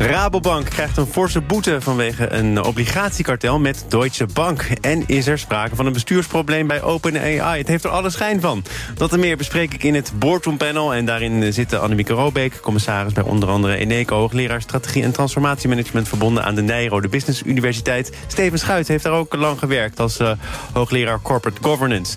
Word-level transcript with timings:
Rabobank 0.00 0.70
krijgt 0.70 0.96
een 0.96 1.06
forse 1.06 1.40
boete 1.40 1.80
vanwege 1.80 2.32
een 2.32 2.62
obligatiekartel 2.62 3.58
met 3.58 3.84
Deutsche 3.88 4.26
Bank. 4.32 4.62
En 4.80 5.02
is 5.06 5.26
er 5.26 5.38
sprake 5.38 5.76
van 5.76 5.86
een 5.86 5.92
bestuursprobleem 5.92 6.66
bij 6.66 6.82
OpenAI. 6.82 7.58
Het 7.58 7.68
heeft 7.68 7.84
er 7.84 7.90
alle 7.90 8.10
schijn 8.10 8.40
van. 8.40 8.64
Dat 8.94 9.12
en 9.12 9.20
meer 9.20 9.36
bespreek 9.36 9.74
ik 9.74 9.82
in 9.82 9.94
het 9.94 10.12
Boardroom 10.14 10.56
Panel. 10.56 10.94
En 10.94 11.04
daarin 11.04 11.52
zitten 11.52 11.80
Annemieke 11.80 12.12
Robeek, 12.12 12.60
commissaris 12.60 13.12
bij 13.12 13.22
onder 13.22 13.48
andere 13.48 13.76
Eneco... 13.76 14.16
hoogleraar 14.16 14.60
strategie 14.60 15.02
en 15.02 15.12
transformatiemanagement... 15.12 16.08
verbonden 16.08 16.44
aan 16.44 16.54
de 16.54 16.62
Nijrode 16.62 17.08
Business 17.08 17.42
Universiteit. 17.42 18.12
Steven 18.26 18.58
Schuit 18.58 18.88
heeft 18.88 19.04
daar 19.04 19.12
ook 19.12 19.34
lang 19.34 19.58
gewerkt 19.58 20.00
als 20.00 20.20
uh, 20.20 20.30
hoogleraar 20.72 21.20
Corporate 21.22 21.62
Governance. 21.62 22.16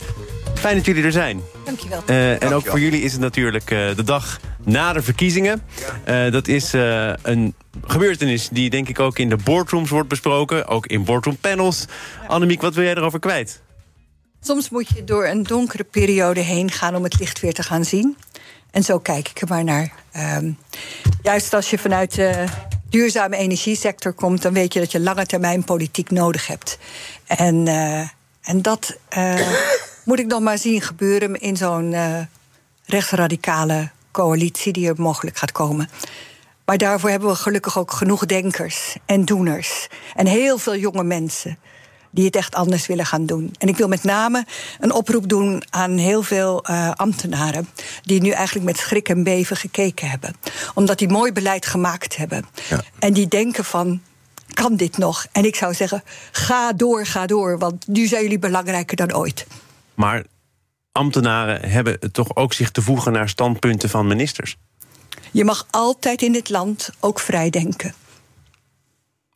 Fijn 0.63 0.76
dat 0.76 0.85
jullie 0.85 1.03
er 1.03 1.12
zijn. 1.12 1.41
Dankjewel. 1.66 2.03
Uh, 2.05 2.44
en 2.44 2.53
ook 2.53 2.66
voor 2.66 2.80
jullie 2.80 3.02
is 3.02 3.12
het 3.12 3.21
natuurlijk 3.21 3.71
uh, 3.71 3.95
de 3.95 4.04
dag 4.04 4.40
na 4.63 4.94
de 4.94 5.02
verkiezingen. 5.02 5.62
Uh, 6.08 6.31
dat 6.31 6.48
is 6.48 6.73
een 7.21 7.55
gebeurtenis 7.85 8.49
die 8.49 8.70
denk 8.70 8.90
ik 8.90 8.99
ook 8.99 9.20
in 9.20 9.30
de 9.30 9.35
boardrooms 9.35 9.90
wordt 9.90 10.09
besproken. 10.09 10.68
Ook 10.68 10.88
in 10.88 11.04
boardroom 11.04 11.38
panels. 11.38 11.85
Annemiek, 12.27 12.62
wat 12.62 12.73
wil 12.73 12.84
jij 12.84 12.95
erover 12.95 13.20
kwijt? 13.20 13.62
Soms 14.41 14.70
moet 14.70 14.88
je 14.95 15.04
door 15.04 15.27
een 15.27 15.44
donkere 15.44 15.84
periode 15.84 16.40
heen 16.40 16.71
gaan 16.71 16.95
om 16.95 17.04
het 17.04 17.20
licht 17.20 17.40
weer 17.40 17.54
te 17.54 17.63
gaan 17.63 17.85
zien. 17.85 18.18
En 18.71 18.84
zo 18.84 18.99
kijk 18.99 19.30
ik 19.30 19.41
er 19.41 19.48
maar 19.48 19.63
naar. 19.63 19.91
Um, 20.38 20.57
juist 21.21 21.54
als 21.54 21.70
je 21.70 21.77
vanuit 21.77 22.16
de 22.16 22.45
duurzame 22.90 23.38
energiesector 23.38 24.13
komt... 24.13 24.41
dan 24.41 24.54
weet 24.54 24.73
je 24.73 24.79
dat 24.79 24.91
je 24.91 24.99
lange 24.99 25.26
termijn 25.26 25.63
politiek 25.63 26.10
nodig 26.12 26.48
hebt. 26.48 26.77
En, 27.27 27.68
en 28.41 28.62
dat 28.62 28.98
moet 30.04 30.20
ik 30.20 30.26
nog 30.26 30.41
maar 30.41 30.57
zien 30.57 30.82
gebeuren 30.82 31.35
in 31.35 31.57
zo'n 31.57 31.91
uh, 31.91 32.20
rechtsradicale 32.85 33.90
coalitie 34.12 34.73
die 34.73 34.87
er 34.87 35.01
mogelijk 35.01 35.37
gaat 35.37 35.51
komen. 35.51 35.90
Maar 36.65 36.77
daarvoor 36.77 37.10
hebben 37.10 37.29
we 37.29 37.35
gelukkig 37.35 37.77
ook 37.77 37.91
genoeg 37.91 38.26
denkers 38.26 38.95
en 39.05 39.26
doeners. 39.26 39.87
En 40.15 40.27
heel 40.27 40.57
veel 40.57 40.76
jonge 40.76 41.04
mensen 41.04 41.57
die 42.12 42.26
het 42.26 42.35
echt 42.35 42.55
anders 42.55 42.87
willen 42.87 43.05
gaan 43.05 43.26
doen. 43.26 43.55
En 43.57 43.68
ik 43.68 43.77
wil 43.77 43.87
met 43.87 44.04
name 44.04 44.45
een 44.79 44.91
oproep 44.91 45.29
doen 45.29 45.63
aan 45.70 45.98
heel 45.98 46.23
veel 46.23 46.65
uh, 46.70 46.91
ambtenaren... 46.91 47.70
die 48.01 48.21
nu 48.21 48.29
eigenlijk 48.29 48.65
met 48.65 48.77
schrik 48.77 49.10
en 49.10 49.23
beven 49.23 49.57
gekeken 49.57 50.10
hebben. 50.10 50.35
Omdat 50.73 50.98
die 50.98 51.07
mooi 51.10 51.32
beleid 51.32 51.65
gemaakt 51.65 52.15
hebben. 52.15 52.45
Ja. 52.70 52.84
En 52.99 53.13
die 53.13 53.27
denken 53.27 53.65
van, 53.65 54.01
kan 54.54 54.76
dit 54.76 54.98
nog? 54.98 55.26
En 55.32 55.45
ik 55.45 55.55
zou 55.55 55.73
zeggen, 55.73 56.04
ga 56.32 56.73
door, 56.73 57.05
ga 57.05 57.26
door. 57.26 57.57
Want 57.57 57.88
nu 57.88 58.07
zijn 58.07 58.21
jullie 58.21 58.40
belangrijker 58.40 58.98
dan 58.98 59.15
ooit. 59.15 59.45
Maar 59.94 60.26
ambtenaren 60.91 61.70
hebben 61.70 62.12
toch 62.12 62.36
ook 62.36 62.54
zich 62.54 62.72
te 62.72 62.82
voegen 62.82 63.12
naar 63.12 63.30
standpunten 63.30 63.90
van 63.90 64.08
ministers? 64.08 64.58
Je 65.31 65.44
mag 65.44 65.68
altijd 65.69 66.22
in 66.22 66.31
dit 66.31 66.50
land 66.50 66.90
ook 67.00 67.19
vrij 67.19 67.50
denken. 67.50 67.94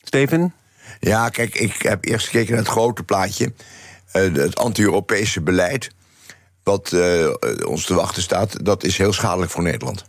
Steven? 0.02 0.54
Ja, 1.00 1.28
kijk, 1.28 1.54
ik 1.54 1.82
heb 1.82 2.04
eerst 2.04 2.26
gekeken 2.26 2.50
naar 2.50 2.62
het 2.62 2.70
grote 2.70 3.02
plaatje. 3.02 3.52
Uh, 4.12 4.34
het 4.34 4.56
anti-Europese 4.56 5.40
beleid. 5.40 5.90
Wat 6.62 6.92
uh, 6.92 7.34
ons 7.66 7.84
te 7.84 7.94
wachten 7.94 8.22
staat, 8.22 8.64
dat 8.64 8.84
is 8.84 8.98
heel 8.98 9.12
schadelijk 9.12 9.50
voor 9.50 9.62
Nederland. 9.62 10.04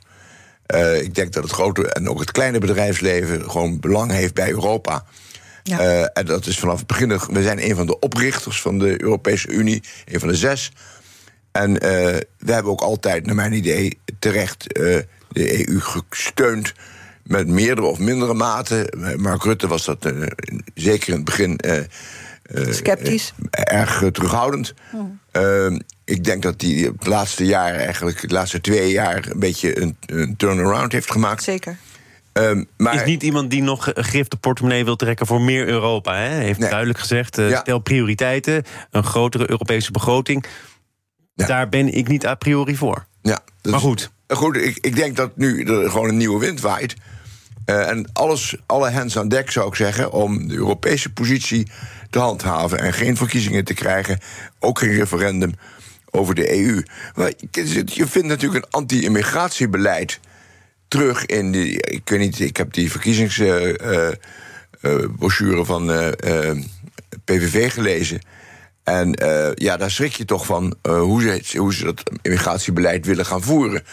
Uh, 0.68 1.02
ik 1.02 1.16
denk 1.16 1.34
dat 1.34 1.44
het 1.44 1.52
grote 1.52 1.94
en 1.94 2.10
ook 2.10 2.20
het 2.20 2.32
kleine 2.32 2.60
bedrijfsleven 2.60 3.50
gewoon 3.50 3.80
belang 3.80 4.12
heeft 4.12 4.34
bij 4.34 4.50
Europa. 4.50 5.06
Ja. 5.70 5.80
Uh, 5.80 6.08
en 6.14 6.26
dat 6.26 6.46
is 6.46 6.60
vanaf 6.60 6.78
het 6.78 6.88
begin. 6.88 7.20
We 7.32 7.44
zijn 7.44 7.70
een 7.70 7.76
van 7.76 7.86
de 7.86 8.00
oprichters 8.00 8.62
van 8.62 8.80
de 8.80 9.02
Europese 9.02 9.48
Unie, 9.48 9.84
een 10.06 10.20
van 10.20 10.30
de 10.30 10.36
zes. 10.36 10.72
En 11.52 11.72
uh, 11.72 11.80
we 12.38 12.52
hebben 12.52 12.72
ook 12.72 12.82
altijd, 12.82 13.26
naar 13.26 13.36
mijn 13.36 13.54
idee, 13.54 14.00
terecht 14.20 14.78
uh, 14.78 14.98
de 15.32 15.68
EU 15.70 15.80
gesteund. 16.10 16.74
Met 17.24 17.48
meerdere 17.48 17.88
of 17.88 18.00
mindere 18.00 18.34
mate. 18.34 18.94
Mark 19.18 19.44
Rutte 19.44 19.68
was 19.68 19.86
dat 19.86 20.14
zeker 20.74 21.08
in 21.08 21.16
het 21.16 21.26
begin. 21.26 21.60
Sceptisch. 22.70 23.34
erg 23.50 24.04
terughoudend. 24.12 24.74
Hmm. 24.90 25.82
ik 26.06 26.24
denk 26.24 26.44
dat 26.44 26.62
hij 26.62 26.72
het 26.72 27.08
laatste 27.08 27.46
jaar, 27.46 27.76
eigenlijk 27.76 28.22
de 28.22 28.34
laatste 28.34 28.62
twee 28.62 28.92
jaar, 28.92 29.28
een 29.30 29.40
beetje 29.40 29.82
een, 29.82 29.98
een 30.06 30.36
turnaround 30.36 30.92
heeft 30.92 31.12
gemaakt. 31.12 31.44
Zeker. 31.44 31.78
Um, 32.40 32.68
maar... 32.78 32.96
Is 32.96 33.04
niet 33.04 33.24
iemand 33.24 33.52
die 33.52 33.62
nog 33.62 33.92
grif 33.94 34.28
de 34.28 34.38
portemonnee 34.38 34.86
wil 34.86 34.96
trekken 34.96 35.28
voor 35.28 35.42
meer 35.42 35.68
Europa. 35.68 36.16
Hè? 36.16 36.30
Heeft 36.30 36.60
nee. 36.60 36.70
duidelijk 36.70 37.00
gezegd, 37.00 37.38
uh, 37.38 37.50
ja. 37.50 37.60
stel 37.60 37.80
prioriteiten, 37.80 38.64
een 38.92 39.04
grotere 39.04 39.50
Europese 39.50 39.92
begroting. 39.92 40.46
Ja. 41.34 41.46
Daar 41.46 41.70
ben 41.70 41.94
ik 41.94 42.08
niet 42.08 42.26
a 42.26 42.36
priori 42.36 42.76
voor. 42.76 43.06
Ja, 43.22 43.40
dus, 43.62 43.72
maar 43.72 43.82
goed. 43.82 44.12
Goed, 44.28 44.56
ik, 44.56 44.78
ik 44.82 44.96
denk 44.96 45.16
dat 45.16 45.38
nu 45.38 45.64
er 45.64 45.90
gewoon 45.90 46.10
een 46.10 46.18
nieuwe 46.18 46.40
wind 46.40 46.62
waait. 46.62 46.96
Uh, 47.66 47.90
en 47.90 48.10
alles, 48.14 48.58
alle 48.66 48.90
hens 48.90 49.18
aan 49.18 49.28
dek 49.28 49.52
zou 49.52 49.68
ik 49.68 49.76
zeggen 49.76 50.12
om 50.12 50.48
de 50.48 50.56
Europese 50.56 51.14
positie 51.14 51.68
te 52.10 52.20
handhaven 52.20 52.80
en 52.80 52.94
geen 52.94 53.18
verkiezingen 53.18 53.64
te 53.64 53.74
krijgen, 53.74 54.20
ook 54.60 54.80
geen 54.80 54.94
referendum 54.94 55.54
over 56.10 56.36
de 56.36 56.58
EU. 56.58 56.84
Maar 57.16 57.32
je 57.86 58.08
vindt 58.08 58.28
natuurlijk 58.28 58.66
een 58.66 58.72
anti-immigratiebeleid 58.72 60.20
terug 60.90 61.26
in 61.26 61.52
die. 61.52 61.82
Ik 61.82 62.10
weet 62.10 62.20
niet, 62.20 62.40
ik 62.40 62.58
heb 62.58 62.74
die 62.74 62.92
verkiezingsbrochure 62.92 65.52
uh, 65.52 65.60
uh, 65.60 65.66
van 65.66 65.86
PVV 67.26 67.74
gelezen. 67.74 68.22
En 68.84 69.16
ja, 69.56 69.78
daar 69.78 69.92
schrik 69.92 70.14
je 70.14 70.26
toch 70.26 70.46
van 70.46 70.76
hoe, 70.82 71.40
ze, 71.44 71.58
hoe 71.58 71.74
ze 71.74 71.84
dat 71.84 72.04
immigratiebeleid 72.22 73.06
willen 73.06 73.26
gaan 73.26 73.42
voeren. 73.42 73.84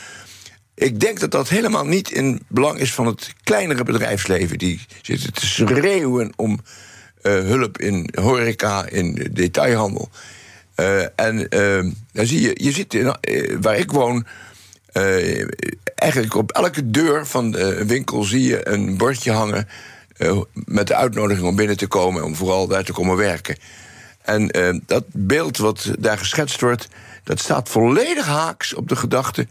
Ik 0.74 1.00
denk 1.00 1.20
dat 1.20 1.30
dat 1.30 1.48
helemaal 1.48 1.86
niet 1.86 2.10
in 2.10 2.42
belang 2.48 2.78
is 2.78 2.94
van 2.94 3.06
het 3.06 3.34
kleinere 3.42 3.84
bedrijfsleven. 3.84 4.58
Die 4.58 4.80
zitten 5.02 5.32
te 5.32 5.46
schreeuwen 5.46 6.32
om 6.36 6.60
hulp 7.22 7.78
in 7.78 8.10
horeca, 8.20 8.88
in 8.88 9.30
detailhandel. 9.32 10.10
en 11.16 11.48
dan 12.12 12.26
zie 12.26 12.40
je, 12.40 12.50
je 12.54 12.72
zit 12.72 12.94
in, 12.94 13.16
waar 13.60 13.76
ik 13.76 13.92
woon 13.92 14.26
eigenlijk 15.96 16.34
op 16.34 16.50
elke 16.52 16.90
deur 16.90 17.26
van 17.26 17.50
de 17.50 17.86
winkel 17.86 18.22
zie 18.22 18.42
je 18.42 18.68
een 18.68 18.96
bordje 18.96 19.32
hangen. 19.32 19.68
Uh, 20.18 20.40
met 20.52 20.86
de 20.86 20.94
uitnodiging 20.94 21.46
om 21.46 21.56
binnen 21.56 21.76
te 21.76 21.86
komen, 21.86 22.24
om 22.24 22.36
vooral 22.36 22.66
daar 22.66 22.84
te 22.84 22.92
komen 22.92 23.16
werken. 23.16 23.56
En 24.22 24.58
uh, 24.58 24.80
dat 24.86 25.04
beeld 25.12 25.56
wat 25.56 25.92
daar 25.98 26.18
geschetst 26.18 26.60
wordt, 26.60 26.88
dat 27.24 27.40
staat 27.40 27.68
volledig 27.68 28.26
haaks 28.26 28.74
op 28.74 28.88
de 28.88 28.96
gedachte 28.96 29.46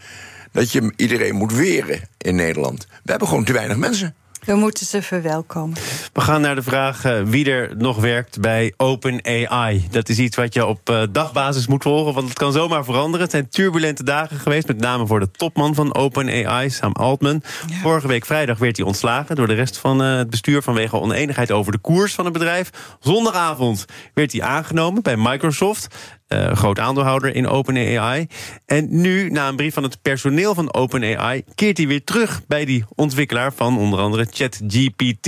dat 0.51 0.71
je 0.71 0.93
iedereen 0.95 1.35
moet 1.35 1.53
weren 1.53 2.01
in 2.17 2.35
Nederland. 2.35 2.87
We 2.89 3.09
hebben 3.09 3.27
gewoon 3.27 3.43
te 3.43 3.53
weinig 3.53 3.77
mensen. 3.77 4.15
We 4.45 4.55
moeten 4.55 4.85
ze 4.85 5.01
verwelkomen. 5.01 5.77
We 6.13 6.21
gaan 6.21 6.41
naar 6.41 6.55
de 6.55 6.63
vraag 6.63 7.05
uh, 7.05 7.21
wie 7.21 7.51
er 7.51 7.77
nog 7.77 7.97
werkt 7.97 8.41
bij 8.41 8.73
OpenAI. 8.77 9.87
Dat 9.91 10.09
is 10.09 10.17
iets 10.17 10.35
wat 10.35 10.53
je 10.53 10.65
op 10.65 10.89
uh, 10.89 11.03
dagbasis 11.11 11.67
moet 11.67 11.83
volgen, 11.83 12.13
want 12.13 12.27
het 12.27 12.37
kan 12.37 12.51
zomaar 12.51 12.83
veranderen. 12.83 13.21
Het 13.21 13.31
zijn 13.31 13.49
turbulente 13.49 14.03
dagen 14.03 14.39
geweest, 14.39 14.67
met 14.67 14.79
name 14.79 15.07
voor 15.07 15.19
de 15.19 15.31
topman 15.31 15.75
van 15.75 15.95
OpenAI, 15.95 16.69
Sam 16.69 16.91
Altman. 16.91 17.41
Ja. 17.67 17.75
Vorige 17.81 18.07
week 18.07 18.25
vrijdag 18.25 18.57
werd 18.57 18.77
hij 18.77 18.85
ontslagen 18.85 19.35
door 19.35 19.47
de 19.47 19.53
rest 19.53 19.77
van 19.77 20.01
uh, 20.01 20.17
het 20.17 20.29
bestuur... 20.29 20.61
vanwege 20.61 20.99
oneenigheid 20.99 21.51
over 21.51 21.71
de 21.71 21.77
koers 21.77 22.13
van 22.13 22.25
het 22.25 22.33
bedrijf. 22.33 22.69
Zondagavond 22.99 23.85
werd 24.13 24.31
hij 24.31 24.41
aangenomen 24.41 25.01
bij 25.01 25.17
Microsoft. 25.17 25.87
Uh, 26.29 26.51
groot 26.51 26.79
aandeelhouder 26.79 27.35
in 27.35 27.47
OpenAI. 27.47 28.27
En 28.65 28.87
nu, 29.01 29.29
na 29.29 29.47
een 29.47 29.55
brief 29.55 29.73
van 29.73 29.83
het 29.83 30.01
personeel 30.01 30.53
van 30.53 30.73
OpenAI... 30.73 31.43
keert 31.55 31.77
hij 31.77 31.87
weer 31.87 32.03
terug 32.03 32.41
bij 32.47 32.65
die 32.65 32.85
ontwikkelaar 32.95 33.53
van 33.53 33.77
onder 33.77 33.99
andere 33.99 34.27
ChatGPT. 34.31 35.25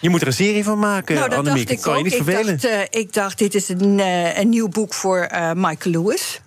Je 0.00 0.08
moet 0.10 0.20
er 0.20 0.26
een 0.26 0.32
serie 0.32 0.64
van 0.64 0.78
maken, 0.78 1.14
nou, 1.14 1.28
dat 1.28 1.38
Annemiek. 1.38 1.68
Dacht 1.68 1.78
ik 1.78 1.84
kan 1.84 1.96
je 1.96 2.04
niet 2.04 2.12
ik 2.12 2.22
vervelen. 2.22 2.60
Dacht, 2.60 2.64
uh, 2.74 3.00
ik 3.00 3.12
dacht, 3.12 3.38
dit 3.38 3.54
is 3.54 3.68
een, 3.68 3.98
uh, 3.98 4.38
een 4.38 4.48
nieuw 4.48 4.68
boek 4.68 4.94
voor 4.94 5.28
Michael 5.54 5.90
Lewis. 5.94 6.40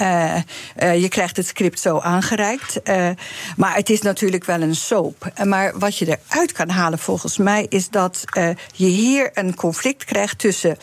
Uh, 0.00 0.36
uh, 0.82 1.00
je 1.00 1.08
krijgt 1.08 1.36
het 1.36 1.46
script 1.46 1.80
zo 1.80 1.98
aangereikt. 1.98 2.80
Uh, 2.84 3.10
maar 3.56 3.74
het 3.74 3.90
is 3.90 4.02
natuurlijk 4.02 4.44
wel 4.44 4.60
een 4.60 4.74
soap. 4.74 5.32
Maar 5.44 5.78
wat 5.78 5.98
je 5.98 6.18
eruit 6.28 6.52
kan 6.52 6.68
halen 6.68 6.98
volgens 6.98 7.38
mij 7.38 7.66
is 7.68 7.88
dat 7.88 8.24
je 8.72 8.86
hier 8.86 9.30
een 9.34 9.54
conflict 9.54 10.04
krijgt 10.04 10.38
tussen 10.38 10.76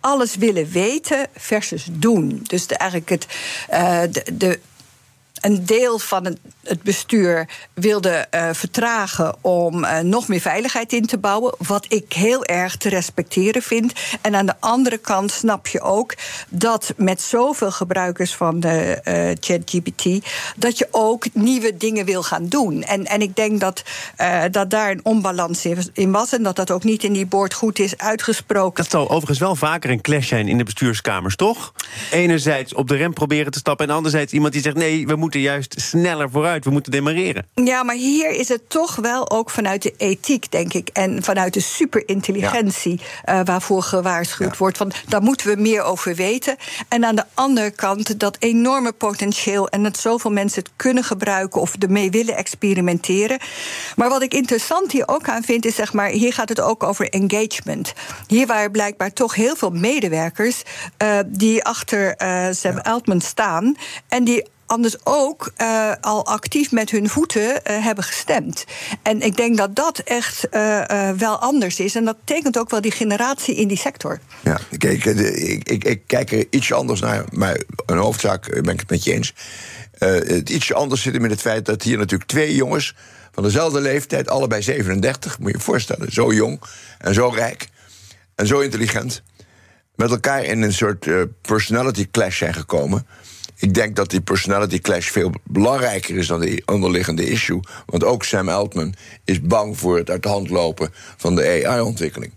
alles 0.00 0.36
willen 0.36 0.70
weten 0.70 1.26
versus 1.36 1.88
doen. 1.90 2.40
Dus 2.42 2.66
de, 2.66 2.76
eigenlijk 2.76 3.10
het, 3.10 3.26
de, 4.12 4.34
de 4.34 4.58
een 5.48 5.66
deel 5.66 5.98
van 5.98 6.24
het, 6.24 6.82
bestuur 6.82 7.48
wilde 7.74 8.10
eh, 8.10 8.48
vertragen 8.52 9.36
om 9.40 9.84
eh, 9.84 10.00
nog 10.00 10.28
meer 10.28 10.40
veiligheid 10.40 10.92
in 10.92 11.06
te 11.06 11.18
bouwen. 11.18 11.54
Wat 11.58 11.86
ik 11.88 12.12
heel 12.12 12.44
erg 12.44 12.76
te 12.76 12.88
respecteren 12.88 13.62
vind. 13.62 13.92
En 14.20 14.34
aan 14.34 14.46
de 14.46 14.54
andere 14.60 14.98
kant 14.98 15.30
snap 15.30 15.66
je 15.66 15.80
ook 15.80 16.14
dat 16.48 16.92
met 16.96 17.20
zoveel 17.20 17.70
gebruikers 17.70 18.34
van 18.34 18.60
de 18.60 19.00
eh, 19.02 19.36
ChatGPT, 19.40 20.26
dat 20.56 20.78
je 20.78 20.88
ook 20.90 21.26
nieuwe 21.32 21.76
dingen 21.76 22.04
wil 22.04 22.22
gaan 22.22 22.46
doen. 22.46 22.82
En, 22.82 23.04
en 23.04 23.20
ik 23.20 23.36
denk 23.36 23.60
dat, 23.60 23.82
dat 24.50 24.70
daar 24.70 24.90
een 24.90 25.04
onbalans 25.04 25.64
in- 25.64 25.90
in 25.92 26.10
was. 26.10 26.32
En 26.32 26.42
dat 26.42 26.56
dat 26.56 26.70
ook 26.70 26.84
niet 26.84 27.04
in 27.04 27.12
die 27.12 27.26
boord 27.26 27.54
goed 27.54 27.78
is 27.78 27.96
uitgesproken. 27.98 28.82
Dat 28.82 28.92
zal 28.92 29.10
overigens 29.10 29.38
wel 29.38 29.56
vaker 29.56 29.90
een 29.90 30.00
clash 30.00 30.28
zijn 30.28 30.48
in 30.48 30.58
de 30.58 30.64
bestuurskamers, 30.64 31.36
toch? 31.36 31.72
Enerzijds 32.10 32.74
op 32.74 32.88
de 32.88 32.96
rem 32.96 33.12
proberen 33.12 33.52
te 33.52 33.58
stappen... 33.58 33.88
en 33.88 33.94
anderzijds 33.94 34.32
iemand 34.32 34.52
die 34.52 34.62
zegt... 34.62 34.76
nee, 34.76 35.06
we 35.06 35.16
moeten 35.16 35.37
juist 35.40 35.80
sneller 35.80 36.30
vooruit, 36.30 36.64
we 36.64 36.70
moeten 36.70 36.92
demareren. 36.92 37.46
Ja, 37.54 37.82
maar 37.82 37.94
hier 37.94 38.30
is 38.30 38.48
het 38.48 38.70
toch 38.70 38.96
wel 38.96 39.30
ook 39.30 39.50
vanuit 39.50 39.82
de 39.82 39.94
ethiek, 39.96 40.50
denk 40.50 40.72
ik. 40.72 40.88
En 40.88 41.22
vanuit 41.22 41.54
de 41.54 41.60
superintelligentie 41.60 43.00
eh, 43.24 43.40
waarvoor 43.44 43.82
gewaarschuwd 43.82 44.56
wordt. 44.56 44.78
Want 44.78 44.94
daar 45.08 45.22
moeten 45.22 45.46
we 45.46 45.60
meer 45.60 45.82
over 45.82 46.14
weten. 46.14 46.56
En 46.88 47.04
aan 47.04 47.16
de 47.16 47.24
andere 47.34 47.70
kant 47.70 48.20
dat 48.20 48.36
enorme 48.38 48.92
potentieel. 48.92 49.68
En 49.68 49.82
dat 49.82 49.98
zoveel 49.98 50.30
mensen 50.30 50.62
het 50.62 50.72
kunnen 50.76 51.04
gebruiken 51.04 51.60
of 51.60 51.74
ermee 51.78 52.10
willen 52.10 52.36
experimenteren. 52.36 53.38
Maar 53.96 54.08
wat 54.08 54.22
ik 54.22 54.34
interessant 54.34 54.92
hier 54.92 55.08
ook 55.08 55.28
aan 55.28 55.42
vind, 55.42 55.64
is 55.64 55.74
zeg 55.74 55.92
maar, 55.92 56.08
hier 56.08 56.32
gaat 56.32 56.48
het 56.48 56.60
ook 56.60 56.82
over 56.82 57.08
engagement. 57.08 57.92
Hier 58.26 58.46
waren 58.46 58.70
blijkbaar 58.70 59.12
toch 59.12 59.34
heel 59.34 59.56
veel 59.56 59.70
medewerkers 59.70 60.62
eh, 60.96 61.18
die 61.26 61.64
achter 61.64 62.16
eh, 62.16 62.46
Sam 62.50 62.78
Altman 62.78 63.20
staan. 63.20 63.76
En 64.08 64.24
die 64.24 64.44
anders 64.68 64.96
ook 65.04 65.52
eh, 65.56 65.92
al 66.00 66.26
actief 66.26 66.72
met 66.72 66.90
hun 66.90 67.08
voeten 67.08 67.64
eh, 67.64 67.84
hebben 67.84 68.04
gestemd. 68.04 68.64
En 69.02 69.20
ik 69.20 69.36
denk 69.36 69.56
dat 69.56 69.76
dat 69.76 69.98
echt 69.98 70.48
eh, 70.48 71.10
wel 71.10 71.38
anders 71.38 71.80
is. 71.80 71.94
En 71.94 72.04
dat 72.04 72.16
tekent 72.24 72.58
ook 72.58 72.70
wel 72.70 72.80
die 72.80 72.90
generatie 72.90 73.54
in 73.54 73.68
die 73.68 73.76
sector. 73.76 74.18
Ja, 74.40 74.58
kijk, 74.78 75.04
ik, 75.04 75.84
ik, 75.84 76.02
kijk 76.06 76.32
er 76.32 76.46
ietsje 76.50 76.74
anders 76.74 77.00
naar. 77.00 77.24
Maar 77.32 77.60
een 77.86 77.98
hoofdzaak 77.98 78.62
ben 78.62 78.72
ik 78.72 78.80
het 78.80 78.90
met 78.90 79.04
je 79.04 79.12
eens. 79.12 79.34
Het 79.98 80.50
ietsje 80.50 80.74
anders 80.74 81.02
zit 81.02 81.14
hem 81.14 81.24
in 81.24 81.30
het 81.30 81.40
feit 81.40 81.66
dat 81.66 81.82
hier 81.82 81.98
natuurlijk 81.98 82.30
twee 82.30 82.54
jongens 82.54 82.94
van 83.32 83.42
dezelfde 83.42 83.80
leeftijd, 83.80 84.28
allebei 84.28 84.62
37, 84.62 85.38
moet 85.38 85.50
je 85.50 85.56
je 85.56 85.62
voorstellen, 85.62 86.12
zo 86.12 86.32
jong 86.32 86.60
en 86.98 87.14
zo 87.14 87.28
rijk 87.28 87.68
en 88.34 88.46
zo 88.46 88.60
intelligent, 88.60 89.22
met 89.94 90.10
elkaar 90.10 90.44
in 90.44 90.62
een 90.62 90.72
soort 90.72 91.06
personality 91.42 92.08
clash 92.10 92.38
zijn 92.38 92.54
gekomen. 92.54 93.06
Ik 93.60 93.74
denk 93.74 93.96
dat 93.96 94.10
die 94.10 94.20
personality 94.20 94.78
clash 94.78 95.08
veel 95.08 95.32
belangrijker 95.44 96.16
is 96.16 96.26
dan 96.26 96.40
de 96.40 96.62
onderliggende 96.66 97.30
issue. 97.30 97.60
Want 97.86 98.04
ook 98.04 98.24
Sam 98.24 98.48
Altman 98.48 98.94
is 99.24 99.40
bang 99.40 99.78
voor 99.78 99.96
het 99.96 100.10
uit 100.10 100.22
de 100.22 100.28
hand 100.28 100.50
lopen 100.50 100.90
van 101.16 101.34
de 101.34 101.64
AI-ontwikkeling. 101.66 102.32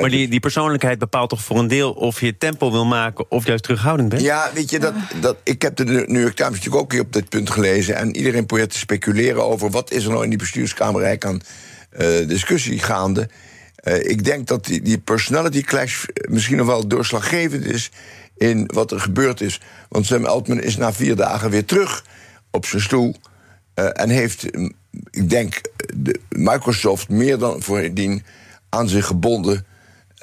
Maar 0.00 0.10
die, 0.10 0.28
die 0.28 0.40
persoonlijkheid 0.40 0.98
bepaalt 0.98 1.28
toch 1.28 1.42
voor 1.42 1.58
een 1.58 1.68
deel... 1.68 1.92
of 1.92 2.20
je 2.20 2.36
tempo 2.38 2.70
wil 2.70 2.84
maken 2.84 3.30
of 3.30 3.46
juist 3.46 3.62
terughoudend 3.62 4.08
bent? 4.08 4.22
Ja, 4.22 4.50
weet 4.54 4.70
je, 4.70 4.78
dat, 4.78 4.94
dat, 5.20 5.36
ik 5.42 5.62
heb 5.62 5.76
de 5.76 5.84
New 5.84 6.20
York 6.20 6.34
Times 6.34 6.52
natuurlijk 6.52 6.82
ook 6.82 6.92
hier 6.92 7.00
op 7.00 7.12
dit 7.12 7.28
punt 7.28 7.50
gelezen. 7.50 7.96
En 7.96 8.16
iedereen 8.16 8.46
probeert 8.46 8.70
te 8.70 8.78
speculeren 8.78 9.44
over 9.44 9.70
wat 9.70 9.90
is 9.90 10.04
er 10.04 10.10
nou 10.10 10.22
in 10.22 10.28
die 10.28 10.38
bestuurskamer 10.38 11.02
eigenlijk 11.02 11.24
aan 11.24 11.40
eh, 11.90 12.28
discussie 12.28 12.78
gaande. 12.78 13.28
Eh, 13.76 14.10
ik 14.10 14.24
denk 14.24 14.46
dat 14.46 14.64
die, 14.64 14.82
die 14.82 14.98
personality 14.98 15.62
clash 15.62 16.04
misschien 16.28 16.56
nog 16.56 16.66
wel 16.66 16.88
doorslaggevend 16.88 17.64
is 17.64 17.90
in 18.48 18.70
wat 18.74 18.92
er 18.92 19.00
gebeurd 19.00 19.40
is. 19.40 19.60
Want 19.88 20.06
Sam 20.06 20.24
Altman 20.24 20.60
is 20.60 20.76
na 20.76 20.92
vier 20.92 21.16
dagen 21.16 21.50
weer 21.50 21.64
terug 21.64 22.04
op 22.50 22.66
zijn 22.66 22.82
stoel. 22.82 23.14
eh, 23.74 23.88
en 23.92 24.08
heeft, 24.08 24.56
mm, 24.56 24.72
ik 25.10 25.30
denk, 25.30 25.60
de 25.94 26.20
Microsoft 26.28 27.08
meer 27.08 27.38
dan 27.38 27.62
voordien 27.62 28.22
aan 28.68 28.88
zich 28.88 29.06
gebonden. 29.06 29.66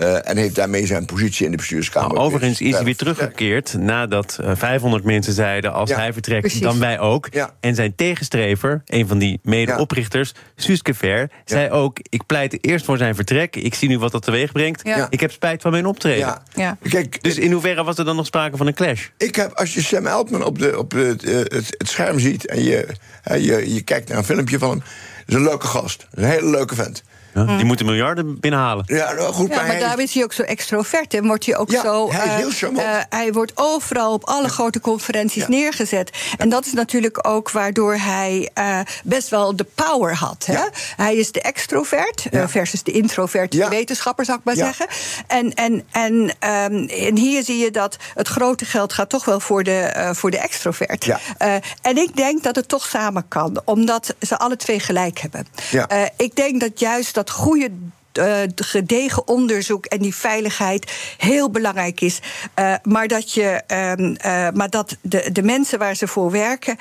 Eh, 0.02 0.30
en 0.30 0.38
heeft 0.38 0.56
daarmee 0.56 0.86
zijn 0.86 1.06
positie 1.06 1.46
in 1.46 1.52
de 1.52 1.58
bestuurskamer. 1.58 2.14
Maar 2.14 2.24
overigens 2.24 2.62
is 2.62 2.74
hij 2.74 2.84
weer 2.84 2.96
teruggekeerd 2.96 3.74
nadat 3.80 4.38
eh, 4.42 4.52
500 4.56 5.04
mensen 5.04 5.34
zeiden... 5.34 5.74
als 5.74 5.90
Ja, 5.90 5.96
hij 5.98 6.14
vertrekt, 6.14 6.42
precies. 6.42 6.62
dan 6.62 6.80
wij 6.80 7.00
ook. 7.00 7.28
Ja. 7.32 7.54
En 7.60 7.76
zijn 7.76 7.96
tegenstrever, 7.96 8.82
een 8.86 9.08
van 9.08 9.18
die 9.18 9.40
medeoprichters, 9.44 10.32
Suske 10.56 10.94
Ver... 10.94 11.30
zei 11.46 11.70
ook, 11.70 11.98
ik 12.10 12.26
pleit 12.26 12.66
eerst 12.66 12.86
voor 12.86 12.98
zijn 12.98 13.16
vertrek. 13.16 13.56
Ik 13.56 13.74
zie 13.74 13.90
nu 13.90 14.00
wat 14.00 14.12
dat 14.12 14.24
teweeg 14.24 14.52
brengt. 14.52 14.88
Ja. 14.88 15.08
Ik 15.10 15.20
heb 15.20 15.32
spijt 15.32 15.62
van 15.62 15.72
mijn 15.72 15.86
optreden. 15.86 16.20
Ja. 16.20 16.44
Ja. 16.56 16.78
Kijk, 16.90 17.24
Dus 17.24 17.38
in 17.38 17.52
hoeverre 17.52 17.84
was 17.84 17.98
er 17.98 18.06
dan 18.06 18.16
nog 18.16 18.26
sprake 18.26 18.58
van 18.58 18.68
een 18.68 18.74
clash? 18.74 19.08
ik 19.18 19.36
heb, 19.36 19.52
als 19.54 19.74
je 19.74 19.82
Sam 19.82 20.08
Altman 20.08 20.44
op, 20.44 20.60
de, 20.60 20.78
op 20.78 20.92
het, 20.92 21.24
eh, 21.24 21.36
het, 21.36 21.76
het 21.78 21.88
scherm 21.90 22.20
ziet 22.20 22.46
en 22.46 22.64
je, 22.64 22.88
hè, 23.22 23.36
je, 23.36 23.74
je 23.74 23.82
kijkt 23.82 24.10
naar 24.10 24.18
een 24.18 24.24
filmpje 24.24 24.60
van 24.60 24.70
hem, 24.70 24.82
is 25.26 25.34
een 25.34 25.44
leuke 25.44 25.68
gast. 25.68 26.08
Een 26.12 26.24
hele 26.24 26.50
leuke 26.50 26.76
vent. 26.76 27.04
Ja, 27.34 27.44
Die 27.56 27.66
moeten 27.66 27.86
miljarden 27.86 28.40
binnenhalen. 28.40 28.84
Ja, 28.88 29.14
nou 29.14 29.34
goed, 29.34 29.48
Ja, 29.50 29.56
maar, 29.56 29.64
maar 29.64 29.72
hij- 29.72 29.80
daarom 29.80 30.00
is 30.00 30.14
hij 30.14 30.24
ook 30.24 30.34
zo 30.34 30.42
extrovert. 30.42 31.14
En 31.14 31.26
wordt 31.28 31.46
hij 31.46 31.58
ook 31.58 31.72
Ja, 31.72 31.82
zo. 31.82 32.12
hij 32.12 32.26
is 32.48 32.62
eh, 32.62 32.70
heel 32.70 32.80
eh, 32.80 33.02
hij 33.10 33.32
wordt 33.32 33.52
overal 33.56 34.14
op 34.14 34.24
alle 34.26 34.50
grote 34.50 34.80
conferenties 34.80 35.42
Ja. 35.42 35.50
neergezet. 35.50 36.10
En 36.38 36.50
dat 36.50 36.66
is 36.66 36.74
natuurlijk 36.74 37.28
ook 37.28 37.52
waardoor 37.52 37.96
hij 37.96 38.50
eh, 38.54 38.80
best 39.04 39.30
wel 39.30 39.56
de 39.56 39.66
power 39.76 40.16
had. 40.16 40.46
Hè? 40.46 40.54
Ja. 40.54 40.70
Hij 40.96 41.16
is 41.16 41.32
de 41.32 41.42
extrovert 41.42 42.26
versus 42.32 42.84
de 42.84 42.92
introvert, 42.92 43.54
Ja. 43.54 43.64
de 43.70 43.76
wetenschapper, 43.76 44.26
zou 44.26 44.38
ik 44.38 44.44
maar 44.44 44.56
Ja. 44.56 44.66
zeggen. 44.66 44.88
En, 45.28 45.54
en, 45.54 45.84
en, 45.92 46.34
ehm, 46.40 46.74
en 46.88 47.18
hier 47.18 47.44
zie 47.44 47.58
je 47.58 47.72
dat 47.72 47.98
het 48.16 48.28
grote 48.28 48.66
geld 48.66 48.94
gaat 48.94 49.10
toch 49.10 49.26
wel 49.26 49.40
voor 49.40 49.64
de, 49.64 49.80
eh, 49.80 50.10
voor 50.14 50.32
de 50.32 50.40
extrovert. 50.40 51.06
Ja. 51.06 51.20
Eh, 51.38 51.54
en 51.82 51.98
ik 51.98 52.16
denk 52.16 52.44
dat 52.44 52.56
het 52.56 52.68
toch 52.68 52.86
samen 52.86 53.28
kan, 53.28 53.62
omdat 53.66 54.16
ze 54.22 54.38
alle 54.38 54.56
twee 54.56 54.80
gelijk 54.80 55.20
hebben. 55.20 55.48
Ja. 55.72 55.88
Eh, 55.88 56.02
ik 56.18 56.36
denk 56.36 56.60
dat 56.62 56.80
juist 56.80 57.14
dat 57.14 57.21
goede 57.30 57.72
eh, 58.12 58.42
gedegen 58.56 59.28
onderzoek 59.28 59.86
en 59.86 60.00
die 60.00 60.16
veiligheid 60.16 60.92
heel 61.18 61.50
belangrijk 61.50 62.02
is. 62.02 62.20
Eh, 62.54 62.76
maar 62.84 63.08
dat, 63.08 63.34
je, 63.34 63.62
ehm, 63.68 64.14
eh, 64.14 64.48
maar 64.54 64.70
dat 64.70 64.98
de, 65.02 65.30
de 65.32 65.44
mensen 65.44 65.80
waar 65.80 65.96
ze 65.96 66.08
voor 66.08 66.32
werken, 66.32 66.78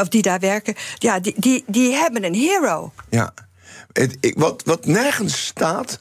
of 0.00 0.08
die 0.08 0.22
daar 0.22 0.38
werken, 0.38 0.74
ja, 0.98 1.20
die, 1.20 1.34
die, 1.36 1.64
die 1.66 1.94
hebben 1.94 2.24
een 2.24 2.34
hero. 2.34 2.92
Ja. 3.10 3.34
Het, 3.92 4.16
ik, 4.20 4.34
wat, 4.38 4.62
wat 4.64 4.86
nergens 4.86 5.46
staat, 5.46 5.98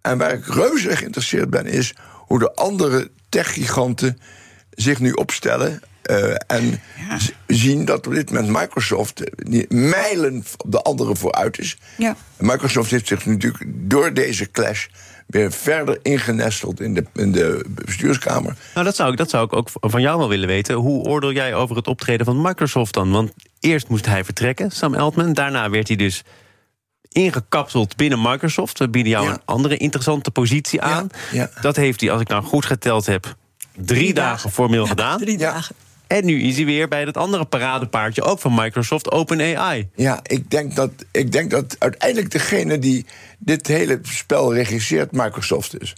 en 0.00 0.18
waar 0.18 0.32
ik 0.32 0.46
reuze 0.46 0.96
geïnteresseerd 0.96 1.50
ben, 1.50 1.66
is 1.66 1.94
hoe 2.26 2.38
de 2.38 2.54
andere 2.54 3.10
techgiganten 3.28 4.20
zich 4.70 4.98
nu 5.00 5.12
opstellen. 5.12 5.82
Eh, 6.06 6.34
en 6.46 6.80
zien 7.46 7.84
dat 7.84 8.06
op 8.06 8.14
dit 8.14 8.30
moment 8.30 8.48
Microsoft 8.60 9.20
eh, 9.34 9.64
mijlen 9.68 10.44
op 10.56 10.72
de 10.72 10.82
andere 10.82 11.16
vooruit 11.16 11.58
is. 11.58 11.76
Ja. 11.96 12.16
Microsoft 12.38 12.90
heeft 12.90 13.06
zich 13.06 13.26
natuurlijk 13.26 13.64
door 13.66 14.12
deze 14.14 14.50
clash 14.50 14.86
weer 15.26 15.52
verder 15.52 15.98
ingenesteld 16.02 16.80
in 16.80 16.94
de, 16.94 17.04
in 17.14 17.32
de 17.32 17.64
bestuurskamer. 17.68 18.56
Nou, 18.74 18.86
dat 18.86 18.96
zou, 18.96 19.10
ik, 19.12 19.16
dat 19.18 19.30
zou 19.30 19.44
ik 19.44 19.52
ook 19.52 19.68
van 19.72 20.00
jou 20.00 20.18
wel 20.18 20.28
willen 20.28 20.48
weten. 20.48 20.74
Hoe 20.74 21.02
oordeel 21.04 21.32
jij 21.32 21.54
over 21.54 21.76
het 21.76 21.86
optreden 21.86 22.26
van 22.26 22.42
Microsoft 22.42 22.94
dan? 22.94 23.10
Want 23.10 23.32
eerst 23.60 23.88
moest 23.88 24.06
hij 24.06 24.24
vertrekken, 24.24 24.70
Sam 24.70 24.94
Altman. 24.94 25.32
Daarna 25.32 25.70
werd 25.70 25.88
hij 25.88 25.96
dus 25.96 26.22
ingekapseld 27.12 27.96
binnen 27.96 28.22
Microsoft. 28.22 28.78
We 28.78 28.88
bieden 28.88 29.12
jou 29.12 29.26
Ja. 29.26 29.32
een 29.32 29.40
andere 29.44 29.76
interessante 29.76 30.30
positie 30.30 30.80
aan. 30.82 31.08
ja. 31.32 31.50
Dat 31.60 31.76
heeft 31.76 32.00
hij, 32.00 32.10
als 32.10 32.20
ik 32.20 32.28
nou 32.28 32.42
goed 32.44 32.66
geteld 32.66 33.06
heb, 33.06 33.34
drie, 33.76 34.14
dagen, 34.14 34.30
dagen. 34.32 34.50
formeel 34.50 34.86
gedaan. 34.86 35.18
Drie 35.18 35.38
Ja. 35.38 35.52
dagen. 35.52 35.74
En 36.14 36.24
nu 36.24 36.42
is 36.42 36.56
hij 36.56 36.64
weer 36.64 36.88
bij 36.88 37.04
dat 37.04 37.16
andere 37.16 37.44
paradepaardje, 37.44 38.22
ook 38.22 38.38
van 38.38 38.54
Microsoft, 38.54 39.10
OpenAI. 39.10 39.88
Ja, 39.94 40.20
ik 40.22 40.50
denk 40.50 40.74
dat, 40.74 40.90
ik 41.10 41.32
denk 41.32 41.50
dat 41.50 41.76
uiteindelijk 41.78 42.30
degene 42.30 42.78
die 42.78 43.06
dit 43.38 43.66
hele 43.66 43.98
spel 44.02 44.54
regisseert 44.54 45.12
Microsoft 45.12 45.80
is. 45.80 45.94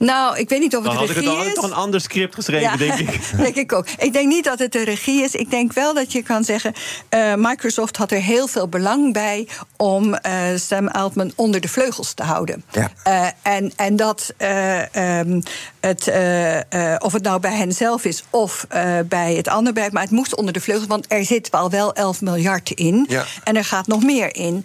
Nou, 0.00 0.38
ik 0.38 0.48
weet 0.48 0.60
niet 0.60 0.76
of 0.76 0.84
Dan 0.84 0.92
het 0.92 1.00
had 1.00 1.10
ik 1.10 1.16
het 1.16 1.24
regie 1.24 1.40
al 1.40 1.46
is. 1.46 1.54
toch 1.54 1.64
een 1.64 1.72
ander 1.72 2.00
script 2.00 2.34
geschreven, 2.34 2.78
denk 2.78 2.98
ik. 2.98 3.20
denk 3.36 3.54
ik 3.54 3.72
ook. 3.72 3.86
Ik 3.98 4.12
denk 4.12 4.28
niet 4.28 4.44
dat 4.44 4.58
het 4.58 4.72
de 4.72 4.84
regie 4.84 5.22
is. 5.22 5.34
Ik 5.34 5.50
denk 5.50 5.72
wel 5.72 5.94
dat 5.94 6.12
je 6.12 6.22
kan 6.22 6.44
zeggen... 6.44 6.72
eh, 7.08 7.34
Microsoft 7.36 7.96
had 7.96 8.10
er 8.10 8.20
heel 8.20 8.46
veel 8.46 8.68
belang 8.68 9.12
bij... 9.12 9.48
om 9.76 10.14
eh, 10.14 10.42
Sam 10.56 10.88
Altman 10.88 11.32
onder 11.36 11.60
de 11.60 11.68
vleugels 11.68 12.12
te 12.14 12.22
houden. 12.22 12.64
Ja. 12.70 12.90
Eh, 13.02 13.26
en, 13.42 13.72
en 13.76 13.96
dat 13.96 14.34
eh, 14.36 14.94
ehm, 15.18 15.40
het, 15.80 16.08
eh, 16.08 16.94
eh, 16.94 16.96
of 16.98 17.12
het 17.12 17.22
nou 17.22 17.40
bij 17.40 17.54
hen 17.54 17.72
zelf 17.72 18.04
is 18.04 18.24
of 18.30 18.66
eh, 18.68 18.98
bij 19.06 19.34
het 19.34 19.48
andere 19.48 19.72
bedrijf... 19.72 19.92
maar 19.92 20.02
het 20.02 20.10
moest 20.10 20.34
onder 20.34 20.52
de 20.52 20.60
vleugels, 20.60 20.88
want 20.88 21.04
er 21.08 21.24
zit 21.24 21.50
wel 21.50 21.70
wel 21.70 21.92
11 21.92 22.20
miljard 22.20 22.70
in. 22.70 23.06
Ja. 23.08 23.24
En 23.44 23.56
er 23.56 23.64
gaat 23.64 23.86
nog 23.86 24.02
meer 24.02 24.34
in. 24.36 24.64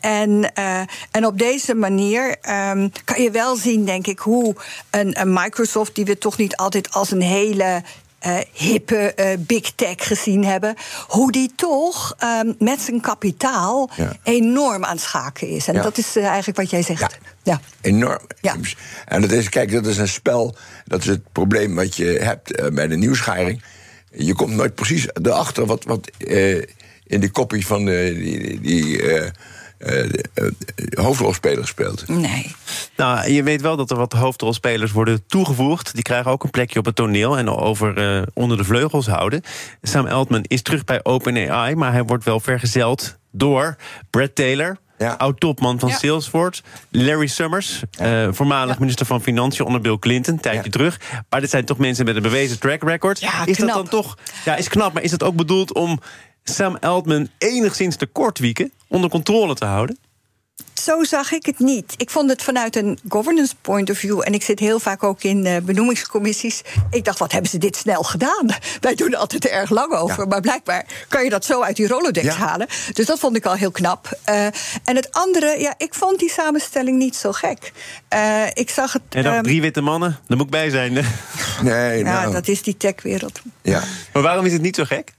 En, 0.00 0.52
en 1.10 1.26
op 1.26 1.38
deze 1.38 1.74
manier 1.74 2.36
ehm, 2.40 2.88
kan 3.04 3.22
je 3.22 3.30
wel 3.30 3.56
zien, 3.56 3.84
denk 3.84 4.06
ik, 4.06 4.18
hoe 4.18 4.54
een, 4.90 5.20
een 5.20 5.32
Microsoft, 5.32 5.94
die 5.94 6.04
we 6.04 6.18
toch 6.18 6.36
niet 6.36 6.56
altijd 6.56 6.92
als 6.92 7.10
een 7.10 7.22
hele. 7.22 7.82
Eh, 8.24 8.36
hippe 8.52 8.96
eh, 9.14 9.38
big 9.38 9.72
tech 9.74 9.94
gezien 9.96 10.44
hebben. 10.44 10.74
Hoe 11.08 11.32
die 11.32 11.52
toch 11.56 12.14
ehm, 12.18 12.52
met 12.58 12.80
zijn 12.80 13.00
kapitaal 13.00 13.90
Ja. 13.96 14.12
enorm 14.22 14.84
aan 14.84 14.92
het 14.92 15.00
schaken 15.00 15.48
is. 15.48 15.66
En 15.66 15.74
Ja. 15.74 15.82
dat 15.82 15.98
is 15.98 16.16
eh, 16.16 16.26
eigenlijk 16.26 16.56
wat 16.56 16.70
jij 16.70 16.82
zegt. 16.82 17.00
Ja. 17.00 17.10
Ja. 17.42 17.60
Enorm. 17.80 18.20
Ja. 18.40 18.54
En 19.06 19.20
dat 19.20 19.32
is, 19.32 19.48
kijk, 19.48 19.72
dat 19.72 19.86
is 19.86 19.96
een 19.98 20.08
spel. 20.08 20.56
Dat 20.84 21.00
is 21.00 21.06
het 21.06 21.32
probleem 21.32 21.74
wat 21.74 21.96
je 21.96 22.04
hebt 22.04 22.74
bij 22.74 22.86
de 22.86 22.96
nieuwsgaring. 22.96 23.62
je 24.10 24.34
komt 24.34 24.54
nooit 24.54 24.74
precies 24.74 25.06
erachter 25.22 25.66
wat, 25.66 25.84
wat 25.84 26.10
in 27.06 27.20
die 27.20 27.30
kopie 27.30 27.66
van 27.66 27.84
die, 27.84 28.60
die 28.60 29.02
eh, 29.84 30.04
eh, 30.04 30.10
eh, 30.34 31.04
hoofdrolspeler 31.04 31.66
speelt. 31.66 32.08
Nee. 32.08 32.54
Nou, 32.96 33.30
je 33.30 33.42
weet 33.42 33.60
wel 33.60 33.76
dat 33.76 33.90
er 33.90 33.96
wat 33.96 34.12
hoofdrolspelers 34.12 34.92
worden 34.92 35.26
toegevoegd. 35.26 35.94
Die 35.94 36.02
krijgen 36.02 36.30
ook 36.30 36.44
een 36.44 36.50
plekje 36.50 36.78
op 36.78 36.84
het 36.84 36.94
toneel 36.96 37.38
en 37.38 37.48
over 37.48 37.96
eh, 38.16 38.22
onder 38.34 38.56
de 38.56 38.64
vleugels 38.64 39.06
houden. 39.06 39.42
Sam 39.82 40.06
Altman 40.06 40.42
is 40.42 40.62
terug 40.62 40.84
bij 40.84 41.00
OpenAI, 41.04 41.74
maar 41.74 41.92
hij 41.92 42.04
wordt 42.04 42.24
wel 42.24 42.40
vergezeld 42.40 43.18
door 43.32 43.76
Brad 44.10 44.34
Taylor. 44.34 44.76
Ja. 44.98 45.14
Oud-topman 45.18 45.78
van 45.78 45.88
Ja. 45.88 45.96
Salesforce. 45.96 46.62
Larry 46.90 47.26
Summers, 47.26 47.82
eh, 47.98 48.28
voormalig 48.30 48.72
Ja. 48.74 48.80
minister 48.80 49.06
van 49.06 49.22
Financiën 49.22 49.64
onder 49.66 49.80
Bill 49.80 49.98
Clinton, 49.98 50.34
een 50.34 50.40
tijdje 50.40 50.62
Ja. 50.64 50.70
terug. 50.70 51.00
Maar 51.28 51.40
dit 51.40 51.50
zijn 51.50 51.64
toch 51.64 51.78
mensen 51.78 52.04
met 52.04 52.16
een 52.16 52.22
bewezen 52.22 52.58
track 52.58 52.82
record. 52.82 53.20
Ja, 53.20 53.40
is 53.46 53.56
dat 53.56 53.56
knap. 53.56 53.74
dan 53.74 53.88
toch. 53.88 54.16
Ja, 54.44 54.56
is 54.56 54.68
knap, 54.68 54.92
maar 54.92 55.02
is 55.02 55.10
dat 55.10 55.22
ook 55.22 55.36
bedoeld 55.36 55.72
om 55.74 56.00
Sam 56.44 56.76
Altman 56.80 57.28
enigszins 57.38 57.96
te 57.96 58.06
kortwieken, 58.06 58.72
onder 58.88 59.10
controle 59.10 59.54
te 59.54 59.64
houden? 59.64 59.98
Zo 60.74 61.04
zag 61.04 61.32
ik 61.32 61.46
het 61.46 61.58
niet. 61.58 61.94
Ik 61.96 62.10
vond 62.10 62.30
het 62.30 62.42
vanuit 62.42 62.76
een 62.76 62.98
governance 63.08 63.54
point 63.60 63.90
of 63.90 63.98
view. 63.98 64.20
En 64.24 64.34
ik 64.34 64.42
zit 64.42 64.58
heel 64.58 64.80
vaak 64.80 65.02
ook 65.02 65.22
in 65.22 65.46
eh, 65.46 65.56
benoemingscommissies. 65.62 66.62
Ik 66.90 67.04
dacht, 67.04 67.18
wat 67.18 67.32
hebben 67.32 67.50
ze 67.50 67.58
dit 67.58 67.76
snel 67.76 68.02
gedaan? 68.02 68.46
Wij 68.80 68.94
doen 68.94 69.12
er 69.12 69.18
altijd 69.18 69.46
erg 69.46 69.70
lang 69.70 69.92
over. 69.92 70.18
Ja. 70.20 70.24
Maar 70.26 70.40
blijkbaar 70.40 70.84
kan 71.08 71.24
je 71.24 71.30
dat 71.30 71.44
zo 71.44 71.62
uit 71.62 71.76
die 71.76 71.86
Rolodex 71.86 72.26
Ja. 72.26 72.32
halen. 72.34 72.66
Dus 72.92 73.06
dat 73.06 73.18
vond 73.18 73.36
ik 73.36 73.44
al 73.46 73.54
heel 73.54 73.70
knap. 73.70 74.18
Eh, 74.24 74.44
en 74.84 74.96
het 74.96 75.12
andere, 75.12 75.60
ja, 75.60 75.74
ik 75.76 75.94
vond 75.94 76.18
die 76.18 76.30
samenstelling 76.30 76.98
niet 76.98 77.16
zo 77.16 77.32
gek. 77.32 77.72
Eh, 78.08 78.46
ik 78.52 78.70
zag 78.70 78.92
het. 78.92 79.02
En 79.10 79.22
dan 79.22 79.32
ehm, 79.32 79.42
drie 79.42 79.60
witte 79.60 79.80
mannen, 79.80 80.18
daar 80.26 80.36
moet 80.36 80.46
ik 80.46 80.52
bij 80.52 80.70
zijn. 80.70 80.92
Nee, 81.62 81.98
ja, 81.98 82.20
nou, 82.20 82.32
dat 82.32 82.48
is 82.48 82.62
die 82.62 82.76
techwereld. 82.76 83.40
ja. 83.62 83.82
Maar 84.12 84.22
waarom 84.22 84.44
is 84.46 84.52
het 84.52 84.62
niet 84.62 84.76
zo 84.76 84.84
gek? 84.84 85.12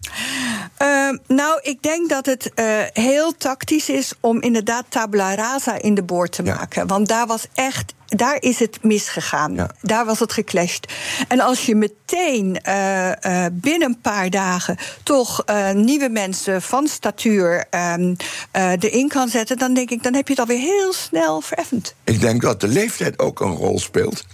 Eh, 0.77 1.10
nou, 1.27 1.60
ik 1.62 1.82
denk 1.82 2.10
dat 2.10 2.25
het 2.25 2.51
eh, 2.54 2.65
heel 2.94 3.38
tactisch 3.38 3.89
is 3.89 4.13
om 4.20 4.42
inderdaad 4.42 4.86
tabula 4.89 5.25
rasa 5.34 5.82
in 5.82 5.94
de 5.96 6.03
boord 6.03 6.32
te 6.32 6.44
Ja. 6.44 6.55
maken. 6.55 6.88
Want 6.88 7.08
daar 7.08 7.27
was 7.27 7.46
echt. 7.53 7.94
Daar 8.05 8.38
is 8.39 8.60
het 8.60 8.77
misgegaan. 8.84 9.53
Ja. 9.55 9.70
Daar 9.82 10.05
was 10.05 10.20
het 10.20 10.34
geclashed. 10.34 10.94
En 11.27 11.39
als 11.39 11.65
je 11.65 11.75
meteen 11.75 12.62
eh, 12.62 13.46
eh, 13.46 13.51
binnen 13.53 13.88
een 13.88 14.01
paar 14.01 14.29
dagen 14.29 14.77
toch 15.03 15.44
eh, 15.46 15.72
nieuwe 15.72 16.10
mensen 16.10 16.62
van 16.62 16.88
statuur 16.88 17.65
ehm, 17.70 18.13
eh, 18.51 18.72
erin 18.79 19.08
kan 19.08 19.29
zetten, 19.29 19.58
dan 19.58 19.74
denk 19.74 19.89
ik, 19.89 20.03
dan 20.03 20.13
heb 20.13 20.27
je 20.27 20.34
het 20.34 20.41
alweer 20.41 20.60
heel 20.60 20.94
snel 20.94 21.41
vereffend. 21.41 21.96
Ik 22.03 22.22
denk 22.22 22.41
dat 22.41 22.62
de 22.62 22.67
leeftijd 22.67 23.20
ook 23.20 23.39
een 23.39 23.55
rol 23.55 23.79
speelt. 23.79 24.25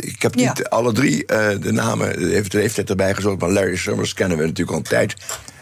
Ik 0.00 0.22
heb 0.22 0.34
niet 0.34 0.58
Ja. 0.58 0.64
alle 0.68 0.92
drie 0.92 1.24
de 1.60 1.72
namen, 1.72 2.28
heeft 2.30 2.50
de 2.52 2.58
leeftijd 2.58 2.90
erbij 2.90 3.14
gezocht. 3.14 3.40
Maar 3.40 3.50
Larry 3.50 3.76
Summers 3.76 4.14
kennen 4.14 4.38
we 4.38 4.42
natuurlijk 4.42 4.70
al 4.70 4.76
een 4.76 4.82
tijd. 4.82 5.14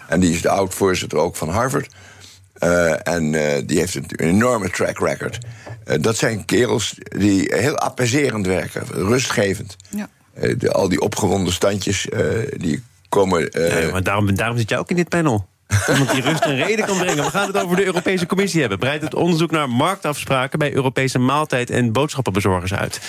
En 0.08 0.20
die 0.20 0.32
is 0.34 0.42
de 0.42 0.48
oud-voorzitter 0.48 1.18
ook 1.18 1.36
van 1.36 1.48
Harvard. 1.48 1.94
Eh, 2.54 3.08
en 3.08 3.34
eh, 3.34 3.62
die 3.66 3.78
heeft 3.78 3.94
een, 3.94 4.04
een 4.08 4.28
enorme 4.28 4.70
track 4.70 4.98
record. 4.98 5.38
Eh, 5.84 5.96
dat 6.02 6.16
zijn 6.16 6.44
kerels 6.44 6.94
die 7.18 7.54
heel 7.54 7.78
apaiserend 7.78 8.46
werken, 8.46 8.82
rustgevend. 8.90 9.76
Ja. 9.90 10.08
Eh, 10.34 10.54
de- 10.58 10.72
al 10.72 10.88
die 10.88 11.00
opgewonden 11.00 11.52
standjes 11.52 12.08
eh, 12.08 12.20
die 12.56 12.82
komen. 13.08 13.50
eh, 13.50 13.82
Ja, 13.84 13.90
maar 13.90 14.02
daarom, 14.02 14.34
daarom 14.34 14.58
zit 14.58 14.68
jij 14.68 14.78
ook 14.78 14.90
in 14.90 14.96
dit 14.96 15.08
panel. 15.08 15.46
Iemand 15.90 16.10
die 16.10 16.22
rust 16.22 16.44
en 16.44 16.56
reden 16.56 16.84
kan 16.84 16.96
brengen. 16.96 17.24
We 17.24 17.30
gaan 17.30 17.46
het 17.46 17.62
over 17.62 17.76
de 17.76 17.84
Europese 17.84 18.26
Commissie 18.26 18.60
hebben. 18.60 18.78
Breidt 18.78 19.04
het 19.04 19.14
onderzoek 19.14 19.50
naar 19.50 19.68
marktafspraken 19.68 20.58
bij 20.58 20.74
Europese 20.74 21.18
maaltijd- 21.18 21.70
en 21.70 21.92
boodschappenbezorgers 21.92 22.74
uit. 22.74 23.00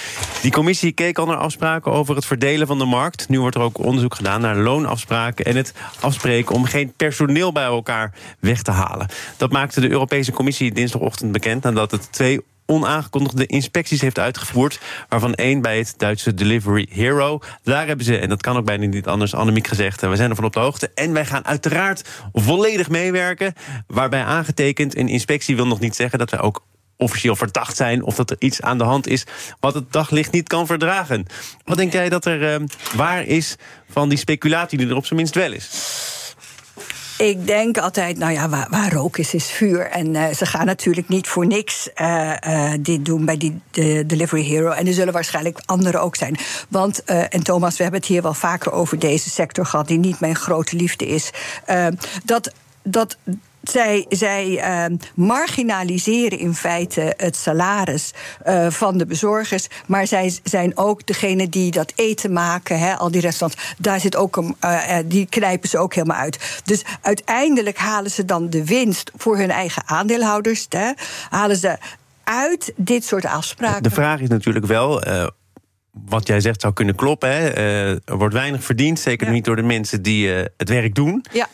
Die 0.41 0.51
commissie 0.51 0.91
keek 0.91 1.17
al 1.17 1.25
naar 1.25 1.37
afspraken 1.37 1.91
over 1.91 2.15
het 2.15 2.25
verdelen 2.25 2.67
van 2.67 2.77
de 2.77 2.85
markt. 2.85 3.29
Nu 3.29 3.39
wordt 3.39 3.55
er 3.55 3.61
ook 3.61 3.77
onderzoek 3.77 4.15
gedaan 4.15 4.41
naar 4.41 4.55
loonafspraken 4.55 5.45
en 5.45 5.55
het 5.55 5.73
afspreken 5.99 6.55
om 6.55 6.65
geen 6.65 6.93
personeel 6.95 7.51
bij 7.51 7.63
elkaar 7.63 8.13
weg 8.39 8.61
te 8.61 8.71
halen. 8.71 9.07
Dat 9.37 9.51
maakte 9.51 9.81
de 9.81 9.89
Europese 9.89 10.31
Commissie 10.31 10.71
dinsdagochtend 10.71 11.31
bekend 11.31 11.63
nadat 11.63 11.91
het 11.91 12.11
twee 12.11 12.41
onaangekondigde 12.65 13.45
inspecties 13.45 14.01
heeft 14.01 14.19
uitgevoerd. 14.19 14.79
Waarvan 15.09 15.33
één 15.33 15.61
bij 15.61 15.77
het 15.77 15.93
Duitse 15.97 16.33
Delivery 16.33 16.87
Hero. 16.91 17.39
Daar 17.63 17.87
hebben 17.87 18.05
ze, 18.05 18.17
en 18.17 18.29
dat 18.29 18.41
kan 18.41 18.57
ook 18.57 18.65
bijna 18.65 18.85
niet 18.85 19.07
anders, 19.07 19.33
Annemiek 19.35 19.67
gezegd. 19.67 20.03
eh, 20.03 20.09
We 20.09 20.15
zijn 20.15 20.29
ervan 20.29 20.45
op 20.45 20.53
de 20.53 20.59
hoogte. 20.59 20.91
En 20.95 21.13
wij 21.13 21.25
gaan 21.25 21.45
uiteraard 21.45 22.09
volledig 22.33 22.89
meewerken. 22.89 23.53
Waarbij 23.87 24.23
aangetekend, 24.23 24.97
een 24.97 25.07
inspectie 25.07 25.55
wil 25.55 25.67
nog 25.67 25.79
niet 25.79 25.95
zeggen 25.95 26.19
dat 26.19 26.31
wij 26.31 26.39
ook 26.41 26.63
officieel 26.97 27.35
verdacht 27.35 27.75
zijn 27.75 28.03
of 28.03 28.15
dat 28.15 28.29
er 28.29 28.35
iets 28.39 28.61
aan 28.61 28.77
de 28.77 28.83
hand 28.83 29.07
is 29.07 29.23
wat 29.59 29.73
het 29.73 29.91
daglicht 29.91 30.31
niet 30.31 30.47
kan 30.47 30.65
verdragen. 30.65 31.25
Wat 31.63 31.77
denk 31.77 31.91
jij 31.91 32.09
dat 32.09 32.25
er 32.25 32.53
eh, 32.53 32.59
waar 32.95 33.23
is 33.25 33.55
van 33.89 34.09
die 34.09 34.17
speculatie 34.17 34.77
die 34.77 34.87
er 34.87 34.95
op 34.95 35.05
zijn 35.05 35.19
minst 35.19 35.35
wel 35.35 35.51
is? 35.51 35.69
Ik 37.17 37.47
denk 37.47 37.77
altijd, 37.77 38.17
nou 38.17 38.31
ja, 38.31 38.49
waar, 38.49 38.67
waar 38.69 38.93
rook 38.93 39.17
is, 39.17 39.33
is 39.33 39.51
vuur. 39.51 39.87
En 39.87 40.15
eh, 40.15 40.33
ze 40.33 40.45
gaan 40.45 40.65
natuurlijk 40.65 41.07
niet 41.07 41.27
voor 41.27 41.47
niks 41.47 41.93
eh, 41.93 42.71
eh, 42.73 42.79
dit 42.81 43.05
doen 43.05 43.25
bij 43.25 43.37
die 43.37 43.61
de 43.71 44.03
Delivery 44.05 44.43
Hero. 44.43 44.69
En 44.71 44.87
er 44.87 44.93
zullen 44.93 45.13
waarschijnlijk 45.13 45.59
anderen 45.65 46.01
ook 46.01 46.15
zijn. 46.15 46.37
Want, 46.69 47.03
en 47.03 47.43
Thomas, 47.43 47.77
we 47.77 47.83
hebben 47.83 48.01
het 48.01 48.09
hier 48.09 48.21
wel 48.21 48.33
vaker 48.33 48.71
over 48.71 48.99
deze 48.99 49.29
sector 49.29 49.65
gehad, 49.65 49.87
die 49.87 49.97
niet 49.97 50.19
mijn 50.19 50.35
grote 50.35 50.75
liefde 50.75 51.07
is. 51.07 51.31
Dat. 52.23 52.53
dat 52.83 53.17
zij, 53.69 54.05
zij 54.09 54.59
eh, 54.59 54.85
marginaliseren 55.15 56.39
in 56.39 56.55
feite 56.55 57.13
het 57.17 57.35
salaris 57.35 58.11
eh, 58.43 58.69
van 58.69 58.97
de 58.97 59.05
bezorgers. 59.05 59.67
Maar 59.85 60.07
zij 60.07 60.39
zijn 60.43 60.77
ook 60.77 61.05
degene 61.05 61.49
die 61.49 61.71
dat 61.71 61.93
eten 61.95 62.33
maken, 62.33 62.79
hè, 62.79 62.95
al 62.95 63.11
die 63.11 63.21
restaurants. 63.21 63.75
Daar 63.77 63.99
zit 63.99 64.15
ook 64.15 64.35
een, 64.35 64.55
eh, 64.59 64.97
eh, 64.97 65.05
die 65.07 65.25
knijpen 65.29 65.69
ze 65.69 65.77
ook 65.77 65.93
helemaal 65.93 66.17
uit. 66.17 66.61
Dus 66.63 66.83
uiteindelijk 67.01 67.77
halen 67.77 68.11
ze 68.11 68.25
dan 68.25 68.49
de 68.49 68.65
winst 68.65 69.11
voor 69.15 69.37
hun 69.37 69.51
eigen 69.51 69.83
aandeelhouders. 69.85 70.65
Hè, 70.69 70.91
halen 71.29 71.55
ze 71.55 71.77
uit 72.23 72.73
dit 72.75 73.05
soort 73.05 73.25
afspraken. 73.25 73.83
De 73.83 73.89
vraag 73.89 74.19
is 74.19 74.29
natuurlijk 74.29 74.65
wel. 74.65 75.03
wat 76.07 76.27
jij 76.27 76.39
zegt 76.39 76.61
zou 76.61 76.73
kunnen 76.73 76.95
kloppen. 76.95 77.29
Hè? 77.29 77.49
Er 78.05 78.17
wordt 78.17 78.33
weinig 78.33 78.63
verdiend, 78.63 78.99
zeker 78.99 79.27
Ja. 79.27 79.33
niet 79.33 79.45
door 79.45 79.55
de 79.55 79.61
mensen 79.61 80.01
die 80.01 80.29
het 80.57 80.69
werk 80.69 80.95
doen. 80.95 81.25
Ja. 81.31 81.47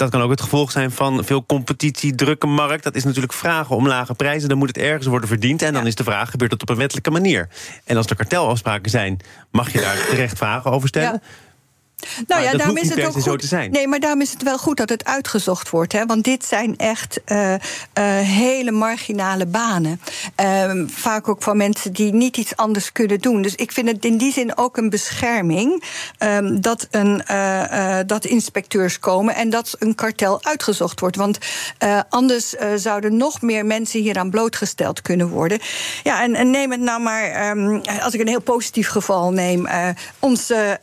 Dat 0.00 0.10
kan 0.10 0.22
ook 0.22 0.30
het 0.30 0.40
gevolg 0.40 0.70
zijn 0.70 0.90
van 0.90 1.24
veel 1.24 1.44
competitie, 1.46 2.14
drukke 2.14 2.46
markt. 2.46 2.82
Dat 2.84 2.94
is 2.94 3.04
natuurlijk 3.04 3.32
vragen 3.32 3.76
om 3.76 3.86
lage 3.88 4.14
prijzen. 4.14 4.48
Dan 4.48 4.58
moet 4.58 4.68
het 4.68 4.78
ergens 4.78 5.06
worden 5.06 5.28
verdiend. 5.28 5.62
En 5.62 5.72
dan 5.72 5.82
Ja. 5.82 5.88
is 5.88 5.94
de 5.94 6.04
vraag, 6.04 6.30
gebeurt 6.30 6.50
dat 6.50 6.62
op 6.62 6.68
een 6.68 6.76
wettelijke 6.76 7.10
manier? 7.10 7.48
En 7.84 7.96
als 7.96 8.06
er 8.06 8.16
kartelafspraken 8.16 8.90
zijn, 8.90 9.20
mag 9.50 9.72
je 9.72 9.80
daar 9.80 10.06
terecht 10.10 10.38
vragen 10.38 10.70
over 10.70 10.88
stellen? 10.88 11.12
Ja. 11.12 11.20
Nou 12.00 12.24
Maar 12.26 12.42
ja, 12.42 12.58
daarom 12.58 12.76
is 12.76 12.88
het 12.88 13.04
ook 13.04 13.12
goed. 13.12 13.50
Nee, 13.70 13.88
maar 13.88 14.00
daarom 14.00 14.20
is 14.20 14.32
het 14.32 14.42
wel 14.42 14.58
goed 14.58 14.76
dat 14.76 14.88
het 14.88 15.04
uitgezocht 15.04 15.70
wordt. 15.70 15.92
Hè? 15.92 16.06
Want 16.06 16.24
dit 16.24 16.44
zijn 16.44 16.76
echt 16.76 17.20
eh, 17.24 17.54
eh, 17.54 17.60
hele 18.18 18.70
marginale 18.70 19.46
banen. 19.46 20.00
Ehm, 20.34 20.86
vaak 20.88 21.28
ook 21.28 21.42
van 21.42 21.56
mensen 21.56 21.92
die 21.92 22.12
niet 22.12 22.36
iets 22.36 22.56
anders 22.56 22.92
kunnen 22.92 23.20
doen. 23.20 23.42
Dus 23.42 23.54
ik 23.54 23.72
vind 23.72 23.88
het 23.88 24.04
in 24.04 24.16
die 24.16 24.32
zin 24.32 24.56
ook 24.56 24.76
een 24.76 24.90
bescherming 24.90 25.84
ehm, 26.18 26.60
dat, 26.60 26.88
een, 26.90 27.24
eh, 27.26 27.98
dat 28.06 28.24
inspecteurs 28.24 28.98
komen 28.98 29.34
en 29.34 29.50
dat 29.50 29.76
een 29.78 29.94
kartel 29.94 30.44
uitgezocht 30.44 31.00
wordt. 31.00 31.16
Want 31.16 31.38
anders 32.08 32.54
zouden 32.76 33.16
nog 33.16 33.42
meer 33.42 33.66
mensen 33.66 34.00
hieraan 34.00 34.30
blootgesteld 34.30 35.02
kunnen 35.02 35.28
worden. 35.28 35.58
Ja, 36.02 36.22
en, 36.22 36.34
en 36.34 36.50
neem 36.50 36.70
het 36.70 36.80
nou 36.80 37.02
maar, 37.02 37.24
ehm, 37.24 37.80
als 38.02 38.14
ik 38.14 38.20
een 38.20 38.28
heel 38.28 38.40
positief 38.40 38.88
geval 38.88 39.32
neem, 39.32 39.68
onze. 40.18 40.78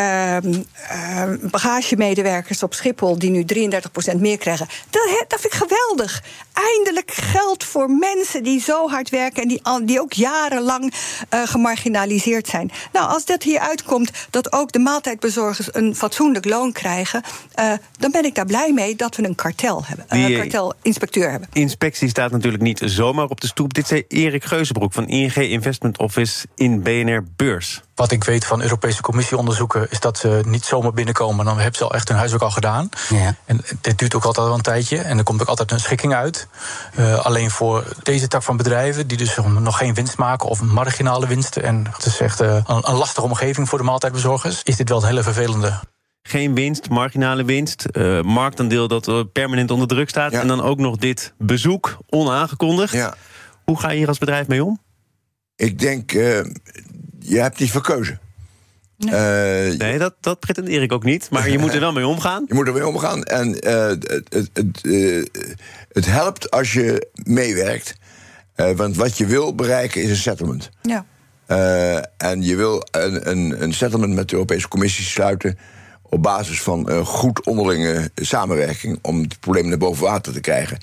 Ehm, 0.00 0.62
ehm, 0.88 1.36
bagagemedewerkers 1.40 2.62
op 2.62 2.74
Schiphol 2.74 3.18
die 3.18 3.30
nu 3.30 3.44
33% 3.44 4.20
meer 4.20 4.38
krijgen. 4.38 4.66
Dat, 4.90 5.24
dat 5.28 5.40
vind 5.40 5.52
ik 5.52 5.58
geweldig. 5.58 6.22
Eindelijk 6.64 7.10
geld 7.14 7.64
voor 7.64 7.90
mensen 7.90 8.42
die 8.42 8.60
zo 8.60 8.88
hard 8.88 9.10
werken 9.10 9.42
en 9.42 9.48
die, 9.48 9.60
al- 9.62 9.86
die 9.86 10.00
ook 10.00 10.12
jarenlang 10.12 10.92
eh, 11.28 11.40
gemarginaliseerd 11.44 12.48
zijn. 12.48 12.70
Nou, 12.92 13.08
als 13.08 13.24
dat 13.24 13.42
hier 13.42 13.58
uitkomt 13.60 14.10
dat 14.30 14.52
ook 14.52 14.72
de 14.72 14.78
maaltijdbezorgers 14.78 15.68
een 15.74 15.96
fatsoenlijk 15.96 16.44
loon 16.44 16.72
krijgen, 16.72 17.22
eh, 17.54 17.72
dan 17.98 18.10
ben 18.10 18.24
ik 18.24 18.34
daar 18.34 18.46
blij 18.46 18.72
mee 18.72 18.96
dat 18.96 19.16
we 19.16 19.24
een 19.24 19.34
kartel 19.34 19.82
hebben, 19.86 20.04
eh, 20.08 20.26
Die- 20.26 20.36
kartelinspecteur 20.48 21.30
hebben. 21.30 21.48
Inspectie 21.52 22.08
staat 22.08 22.30
natuurlijk 22.30 22.62
niet 22.62 22.82
zomaar 22.84 23.26
op 23.28 23.40
de 23.40 23.46
stoep. 23.46 23.74
Dit 23.74 23.86
zei 23.86 24.04
Erik 24.08 24.44
Geuzenbroek 24.44 24.92
van 24.92 25.06
ING 25.08 25.34
Investment 25.34 25.98
Office 25.98 26.46
in 26.54 26.82
BNR 26.82 27.24
Beurs. 27.36 27.80
Wat 27.94 28.10
ik 28.12 28.24
weet 28.24 28.44
van 28.44 28.62
Europese 28.62 29.02
Commissieonderzoeken 29.02 29.90
is 29.90 30.00
dat 30.00 30.18
ze 30.18 30.42
niet 30.46 30.64
zomaar 30.64 30.92
binnenkomen. 30.92 31.44
Dan 31.44 31.56
hebben 31.58 31.74
ze 31.78 31.84
al 31.84 31.94
echt 31.94 32.08
hun 32.08 32.16
huiswerk 32.16 32.42
al 32.42 32.50
gedaan. 32.50 32.88
Ja. 33.08 33.34
En 33.44 33.60
dit 33.80 33.98
duurt 33.98 34.14
ook 34.14 34.24
altijd 34.24 34.46
wel 34.46 34.54
een 34.54 34.62
tijdje. 34.62 34.98
En 34.98 35.18
er 35.18 35.24
komt 35.24 35.40
ook 35.40 35.48
altijd 35.48 35.70
een 35.70 35.80
schikking 35.80 36.14
uit. 36.14 36.48
Eh, 36.94 37.24
alleen 37.24 37.50
voor 37.50 37.84
deze 38.02 38.28
tak 38.28 38.42
van 38.42 38.56
bedrijven, 38.56 39.06
die 39.06 39.16
dus 39.16 39.36
nog 39.58 39.78
geen 39.78 39.94
winst 39.94 40.16
maken 40.16 40.48
of 40.48 40.62
marginale 40.62 41.26
winsten. 41.26 41.62
En 41.62 41.86
het 41.96 42.04
is 42.06 42.20
echt 42.20 42.40
eh, 42.40 42.54
een, 42.66 42.88
een 42.88 42.94
lastige 42.96 43.26
omgeving 43.26 43.68
voor 43.68 43.78
de 43.78 43.84
maaltijdbezorgers. 43.84 44.62
Is 44.62 44.76
dit 44.76 44.88
wel 44.88 44.98
het 44.98 45.06
hele 45.06 45.22
vervelende. 45.22 45.80
Geen 46.22 46.54
winst, 46.54 46.88
marginale 46.88 47.44
winst. 47.44 47.84
eh 47.84 48.20
marktaandeel 48.20 48.88
dat 48.88 49.32
permanent 49.32 49.70
onder 49.70 49.88
druk 49.88 50.08
staat. 50.08 50.32
Ja. 50.32 50.40
En 50.40 50.46
dan 50.46 50.62
ook 50.62 50.78
nog 50.78 50.96
dit 50.96 51.32
bezoek, 51.38 51.98
onaangekondigd. 52.08 52.92
Ja. 52.92 53.14
Hoe 53.64 53.80
ga 53.80 53.90
je 53.90 53.98
hier 53.98 54.08
als 54.08 54.18
bedrijf 54.18 54.46
mee 54.46 54.64
om? 54.64 54.80
Ik 55.56 55.78
denk, 55.78 56.12
eh, 56.12 56.44
je 57.18 57.38
hebt 57.38 57.58
niet 57.58 57.70
verkozen. 57.70 58.20
Nee. 59.04 59.76
Nee, 59.76 59.98
dat, 59.98 60.14
dat 60.20 60.40
pretendeer 60.40 60.82
ik 60.82 60.92
ook 60.92 61.04
niet. 61.04 61.30
Maar 61.30 61.50
je 61.50 61.58
moet 61.58 61.74
er 61.74 61.80
wel 61.80 61.92
mee 61.92 62.06
omgaan. 62.06 62.44
Je 62.48 62.54
moet 62.54 62.66
er 62.66 62.72
mee 62.72 62.86
omgaan. 62.86 63.22
En 63.22 63.48
uh, 63.48 63.86
het, 63.86 64.26
het, 64.28 64.50
het, 64.52 64.78
uh, 64.82 65.26
het, 65.92 66.06
helpt 66.06 66.50
als 66.50 66.72
je 66.72 67.08
meewerkt. 67.24 67.94
Uh, 68.56 68.70
want 68.70 68.96
wat 68.96 69.18
je 69.18 69.26
wil 69.26 69.54
bereiken 69.54 70.02
is 70.02 70.10
een 70.10 70.16
settlement. 70.16 70.70
Ja. 70.82 71.04
en 72.16 72.42
je 72.42 72.56
wil 72.56 72.86
een, 72.90 73.30
een, 73.30 73.62
een, 73.62 73.74
settlement 73.74 74.14
met 74.14 74.28
de 74.28 74.34
Europese 74.34 74.68
Commissie 74.68 75.04
sluiten. 75.04 75.58
op 76.02 76.22
basis 76.22 76.62
van 76.62 77.04
goed 77.04 77.46
onderlinge 77.46 78.10
samenwerking. 78.14 78.98
om 79.02 79.20
het 79.22 79.40
probleem 79.40 79.68
naar 79.68 79.78
boven 79.78 80.04
water 80.04 80.32
te 80.32 80.40
krijgen. 80.40 80.78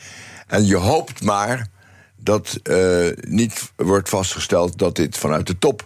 En 0.47 0.65
je 0.65 0.75
hoopt 0.75 1.24
maar 1.24 1.67
dat 2.15 2.59
niet 3.27 3.71
wordt 3.75 4.09
vastgesteld 4.09 4.77
dat 4.77 4.95
dit 4.95 5.17
vanuit 5.17 5.47
de 5.47 5.57
top 5.57 5.86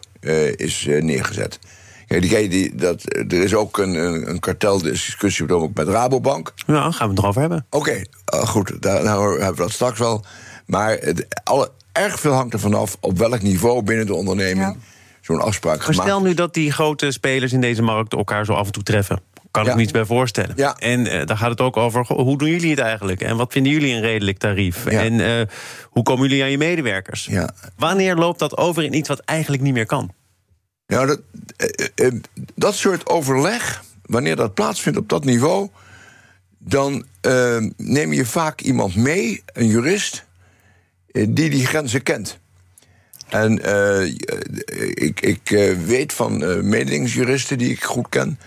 is 0.55 0.85
neergezet. 0.85 1.59
Die, 2.19 2.49
die, 2.49 2.75
dat, 2.75 3.03
er 3.15 3.43
is 3.43 3.53
ook 3.53 3.77
een, 3.77 3.93
een 4.29 4.39
karteldiscussie 4.39 5.49
ook 5.49 5.73
met 5.73 5.87
Rabobank. 5.87 6.53
Ja, 6.67 6.91
gaan 6.91 7.07
we 7.07 7.13
het 7.13 7.23
erover 7.23 7.41
hebben. 7.41 7.65
Oké, 7.69 7.89
okay, 7.89 8.05
uh, 8.33 8.39
goed, 8.47 8.81
daar 8.81 9.03
nou 9.03 9.31
hebben 9.31 9.55
we 9.55 9.61
dat 9.61 9.71
straks 9.71 9.99
wel. 9.99 10.25
Maar 10.65 10.91
het, 10.91 11.27
alle, 11.43 11.71
erg 11.91 12.19
veel 12.19 12.33
hangt 12.33 12.53
ervan 12.53 12.73
af 12.73 12.97
op 12.99 13.17
welk 13.17 13.41
niveau 13.41 13.81
binnen 13.81 14.05
de 14.05 14.13
onderneming 14.13 14.67
ja. 14.67 14.75
zo'n 15.21 15.41
afspraak 15.41 15.77
maar 15.77 15.85
gemaakt 15.85 16.09
Stel 16.09 16.21
nu 16.21 16.33
dat 16.33 16.53
die 16.53 16.71
grote 16.71 17.11
spelers 17.11 17.53
in 17.53 17.61
deze 17.61 17.81
markt 17.81 18.13
elkaar 18.13 18.45
zo 18.45 18.53
af 18.53 18.65
en 18.65 18.71
toe 18.71 18.83
treffen. 18.83 19.21
Kan 19.51 19.67
ik 19.67 19.75
me 19.75 19.81
iets 19.81 19.91
bij 19.91 20.05
voorstellen. 20.05 20.53
Ja. 20.55 20.75
En 20.77 21.05
uh, 21.05 21.25
daar 21.25 21.37
gaat 21.37 21.49
het 21.49 21.61
ook 21.61 21.77
over, 21.77 22.05
hoe 22.07 22.37
doen 22.37 22.49
jullie 22.49 22.69
het 22.69 22.79
eigenlijk? 22.79 23.21
En 23.21 23.37
wat 23.37 23.51
vinden 23.51 23.71
jullie 23.71 23.93
een 23.93 24.01
redelijk 24.01 24.37
tarief? 24.37 24.91
Ja. 24.91 25.01
En 25.01 25.13
uh, 25.13 25.41
hoe 25.83 26.03
komen 26.03 26.27
jullie 26.27 26.43
aan 26.43 26.51
je 26.51 26.57
medewerkers? 26.57 27.25
Ja. 27.25 27.49
Wanneer 27.77 28.15
loopt 28.15 28.39
dat 28.39 28.57
over 28.57 28.83
in 28.83 28.95
iets 28.95 29.07
wat 29.07 29.19
eigenlijk 29.19 29.63
niet 29.63 29.73
meer 29.73 29.85
kan? 29.85 30.11
Ja, 30.91 31.05
dat, 31.05 31.21
eh, 31.95 32.07
dat 32.55 32.75
soort 32.75 33.09
overleg, 33.09 33.83
wanneer 34.05 34.35
dat 34.35 34.53
plaatsvindt 34.53 34.97
op 34.97 35.09
dat 35.09 35.25
niveau, 35.25 35.69
dan 36.57 37.05
neem 37.77 38.13
je 38.13 38.25
vaak 38.25 38.61
iemand 38.61 38.95
mee, 38.95 39.43
een 39.53 39.67
jurist, 39.67 40.25
die 41.11 41.49
die 41.49 41.65
grenzen 41.65 42.03
kent. 42.03 42.39
En 43.29 43.53
ik, 44.93 45.21
ik 45.21 45.75
weet 45.85 46.13
van 46.13 46.37
mededingingsjuristen 46.69 47.57
die 47.57 47.71
ik 47.71 47.83
goed 47.83 48.09
ken, 48.09 48.39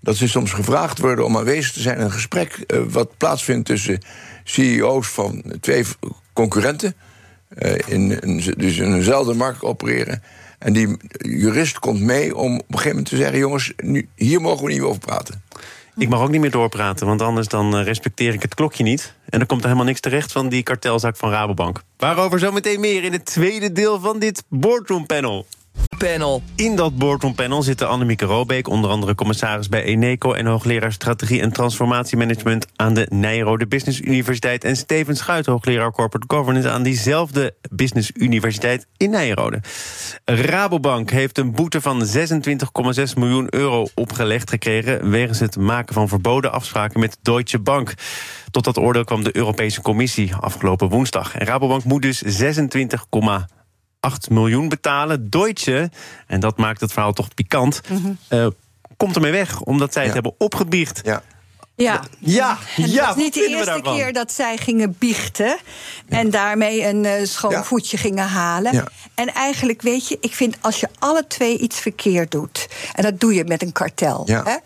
dat 0.00 0.16
ze 0.16 0.28
soms 0.28 0.52
gevraagd 0.52 0.98
worden 0.98 1.24
om 1.24 1.36
aanwezig 1.36 1.72
te 1.72 1.80
zijn 1.80 1.96
in 1.98 2.04
een 2.04 2.12
gesprek 2.12 2.64
wat 2.88 3.16
plaatsvindt 3.16 3.66
tussen 3.66 4.02
CEO's 4.44 5.08
van 5.08 5.42
twee 5.60 5.84
concurrenten, 6.32 6.94
in, 7.86 8.20
in, 8.20 8.36
dus 8.56 8.76
in 8.76 8.94
eenzelfde 8.94 9.34
markt 9.34 9.62
opereren. 9.62 10.22
En 10.60 10.72
die 10.72 10.96
jurist 11.18 11.78
komt 11.78 12.00
mee 12.00 12.36
om 12.36 12.54
op 12.54 12.60
een 12.60 12.66
gegeven 12.68 12.88
moment 12.88 13.08
te 13.08 13.16
zeggen: 13.16 13.38
jongens, 13.38 13.72
nu, 13.76 14.08
hier 14.14 14.40
mogen 14.40 14.64
we 14.64 14.72
niet 14.72 14.80
over 14.80 15.00
praten. 15.00 15.42
Ik 15.96 16.08
mag 16.08 16.20
ook 16.20 16.30
niet 16.30 16.40
meer 16.40 16.50
doorpraten, 16.50 17.06
want 17.06 17.22
anders 17.22 17.48
dan 17.48 17.76
respecteer 17.76 18.34
ik 18.34 18.42
het 18.42 18.54
klokje 18.54 18.82
niet. 18.82 19.14
En 19.28 19.38
dan 19.38 19.46
komt 19.46 19.60
er 19.60 19.66
helemaal 19.66 19.86
niks 19.86 20.00
terecht 20.00 20.32
van 20.32 20.48
die 20.48 20.62
kartelzaak 20.62 21.16
van 21.16 21.30
Rabobank. 21.30 21.82
Waarover 21.96 22.38
zometeen 22.38 22.80
meer 22.80 23.04
in 23.04 23.12
het 23.12 23.24
tweede 23.24 23.72
deel 23.72 24.00
van 24.00 24.18
dit 24.18 24.42
Boardroom 24.48 25.06
Panel. 25.06 25.46
Panel. 26.00 26.42
In 26.56 26.76
dat 26.76 26.96
boardroom 26.96 27.34
panel 27.34 27.62
zitten 27.62 27.88
Annemieke 27.88 28.24
Robeek, 28.24 28.68
onder 28.68 28.90
andere 28.90 29.14
commissaris 29.14 29.68
bij 29.68 29.82
Eneco 29.82 30.32
en 30.32 30.46
hoogleraar 30.46 30.92
strategie 30.92 31.40
en 31.40 31.52
transformatiemanagement 31.52 32.66
aan 32.76 32.94
de 32.94 33.06
Nijrode 33.10 33.66
Business 33.66 34.00
Universiteit 34.00 34.64
en 34.64 34.76
Steven 34.76 35.16
Schuit, 35.16 35.46
hoogleraar 35.46 35.92
corporate 35.92 36.34
governance 36.34 36.70
aan 36.70 36.82
diezelfde 36.82 37.54
Business 37.70 38.10
Universiteit 38.14 38.86
in 38.96 39.10
Nijrode. 39.10 39.60
Rabobank 40.24 41.10
heeft 41.10 41.38
een 41.38 41.52
boete 41.52 41.80
van 41.80 42.06
26,6 42.06 43.02
miljoen 43.16 43.54
euro 43.54 43.86
opgelegd 43.94 44.50
gekregen 44.50 45.10
wegens 45.10 45.38
het 45.38 45.56
maken 45.56 45.94
van 45.94 46.08
verboden 46.08 46.52
afspraken 46.52 47.00
met 47.00 47.18
Deutsche 47.22 47.58
Bank. 47.58 47.94
Tot 48.50 48.64
dat 48.64 48.78
oordeel 48.78 49.04
kwam 49.04 49.24
de 49.24 49.36
Europese 49.36 49.82
Commissie 49.82 50.34
afgelopen 50.34 50.88
woensdag. 50.88 51.36
En 51.36 51.46
Rabobank 51.46 51.84
moet 51.84 52.02
dus 52.02 52.18
26, 52.18 53.06
8 54.00 54.30
miljoen 54.30 54.68
betalen. 54.68 55.30
Deutsche, 55.30 55.90
en 56.26 56.40
dat 56.40 56.56
maakt 56.56 56.80
het 56.80 56.92
verhaal 56.92 57.12
toch 57.12 57.34
pikant, 57.34 57.80
mm 57.88 57.96
-hmm. 57.96 58.18
uh, 58.38 58.46
komt 58.96 59.14
ermee 59.14 59.32
weg 59.32 59.60
omdat 59.60 59.92
zij 59.92 60.02
ja. 60.02 60.06
het 60.06 60.14
hebben 60.14 60.34
opgebiecht. 60.38 61.00
Ja. 61.04 61.22
Ja, 61.74 62.00
ja, 62.18 62.58
en 62.76 62.82
het 62.82 62.92
ja, 62.92 63.06
was 63.06 63.16
niet 63.16 63.34
de 63.34 63.46
eerste 63.46 63.80
keer 63.82 64.12
dat 64.12 64.32
zij 64.32 64.56
gingen 64.56 64.96
biechten 64.98 65.58
en 66.08 66.30
daarmee 66.30 66.86
een 66.86 67.04
uh, 67.04 67.12
schoon 67.22 67.50
Ja. 67.50 67.64
voetje 67.64 67.96
gingen 67.96 68.26
halen. 68.26 68.72
Ja. 68.72 68.84
En 69.14 69.34
eigenlijk, 69.34 69.82
weet 69.82 70.08
je, 70.08 70.18
ik 70.20 70.34
vind 70.34 70.56
als 70.60 70.80
je 70.80 70.88
alle 70.98 71.26
twee 71.26 71.58
iets 71.58 71.80
verkeerd 71.80 72.30
doet, 72.30 72.68
en 72.92 73.02
dat 73.02 73.20
doe 73.20 73.34
je 73.34 73.44
met 73.44 73.62
een 73.62 73.72
kartel, 73.72 74.22
Ja. 74.26 74.42
hè, 74.44 74.56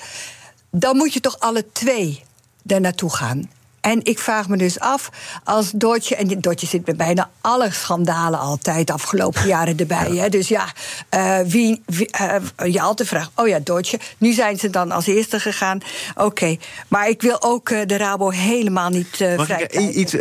dan 0.70 0.96
moet 0.96 1.12
je 1.12 1.20
toch 1.20 1.38
alle 1.38 1.64
twee 1.72 2.22
daar 2.62 2.80
naartoe 2.80 3.14
gaan. 3.14 3.50
En 3.84 4.00
ik 4.04 4.18
vraag 4.18 4.48
me 4.48 4.56
dus 4.56 4.80
af, 4.80 5.10
als 5.44 5.70
Deutsche... 5.70 6.16
en 6.16 6.40
Deutsche 6.40 6.66
zit 6.66 6.84
bij 6.84 6.96
bijna 6.96 7.30
alle 7.40 7.72
schandalen 7.72 8.38
altijd 8.38 8.86
de 8.86 8.92
afgelopen 8.92 9.46
jaren 9.46 9.76
erbij. 9.76 10.10
Hè? 10.10 10.28
Dus 10.28 10.48
ja, 10.48 10.72
eh, 11.08 11.38
wie, 11.46 11.82
wie, 11.86 12.10
eh, 12.10 12.36
je 12.72 12.80
altijd 12.80 13.08
vraagt, 13.08 13.30
oh 13.34 13.48
ja, 13.48 13.58
Deutsche. 13.58 13.98
Nu 14.18 14.32
zijn 14.32 14.58
ze 14.58 14.70
dan 14.70 14.90
als 14.90 15.06
eerste 15.06 15.40
gegaan. 15.40 15.80
Oké, 16.14 16.56
maar 16.88 17.08
ik 17.08 17.22
wil 17.22 17.42
ook 17.42 17.70
eh, 17.70 17.86
de 17.86 17.96
Rabo 17.96 18.30
helemaal 18.30 18.90
niet 18.90 19.20
eh 19.20 19.36
Mag 19.36 19.48
ik 19.48 19.70
vrij 19.70 19.88
iets, 19.88 20.14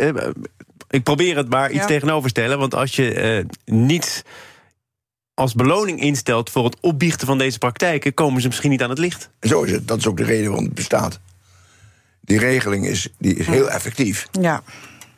ik 0.90 1.02
probeer 1.02 1.36
het 1.36 1.48
maar 1.48 1.70
iets 1.70 1.80
Ja. 1.80 1.86
tegenover 1.86 2.30
stellen. 2.30 2.58
Want 2.58 2.74
als 2.74 2.96
je 2.96 3.14
eh, 3.14 3.44
niets 3.74 4.22
als 5.34 5.54
beloning 5.54 6.00
instelt 6.00 6.50
voor 6.50 6.64
het 6.64 6.76
opbiechten 6.80 7.26
van 7.26 7.38
deze 7.38 7.58
praktijken, 7.58 8.14
komen 8.14 8.40
ze 8.40 8.46
misschien 8.46 8.70
niet 8.70 8.82
aan 8.82 8.90
het 8.90 8.98
licht. 8.98 9.30
Zo 9.40 9.62
is 9.62 9.70
het. 9.70 9.88
Dat 9.88 9.98
is 9.98 10.06
ook 10.06 10.16
de 10.16 10.24
reden 10.24 10.46
waarom 10.46 10.64
het 10.64 10.74
bestaat. 10.74 11.20
Die 12.24 12.38
regeling 12.38 12.86
is, 12.86 13.08
die 13.18 13.34
is 13.34 13.46
heel 13.46 13.70
effectief. 13.70 14.26
Ja. 14.40 14.62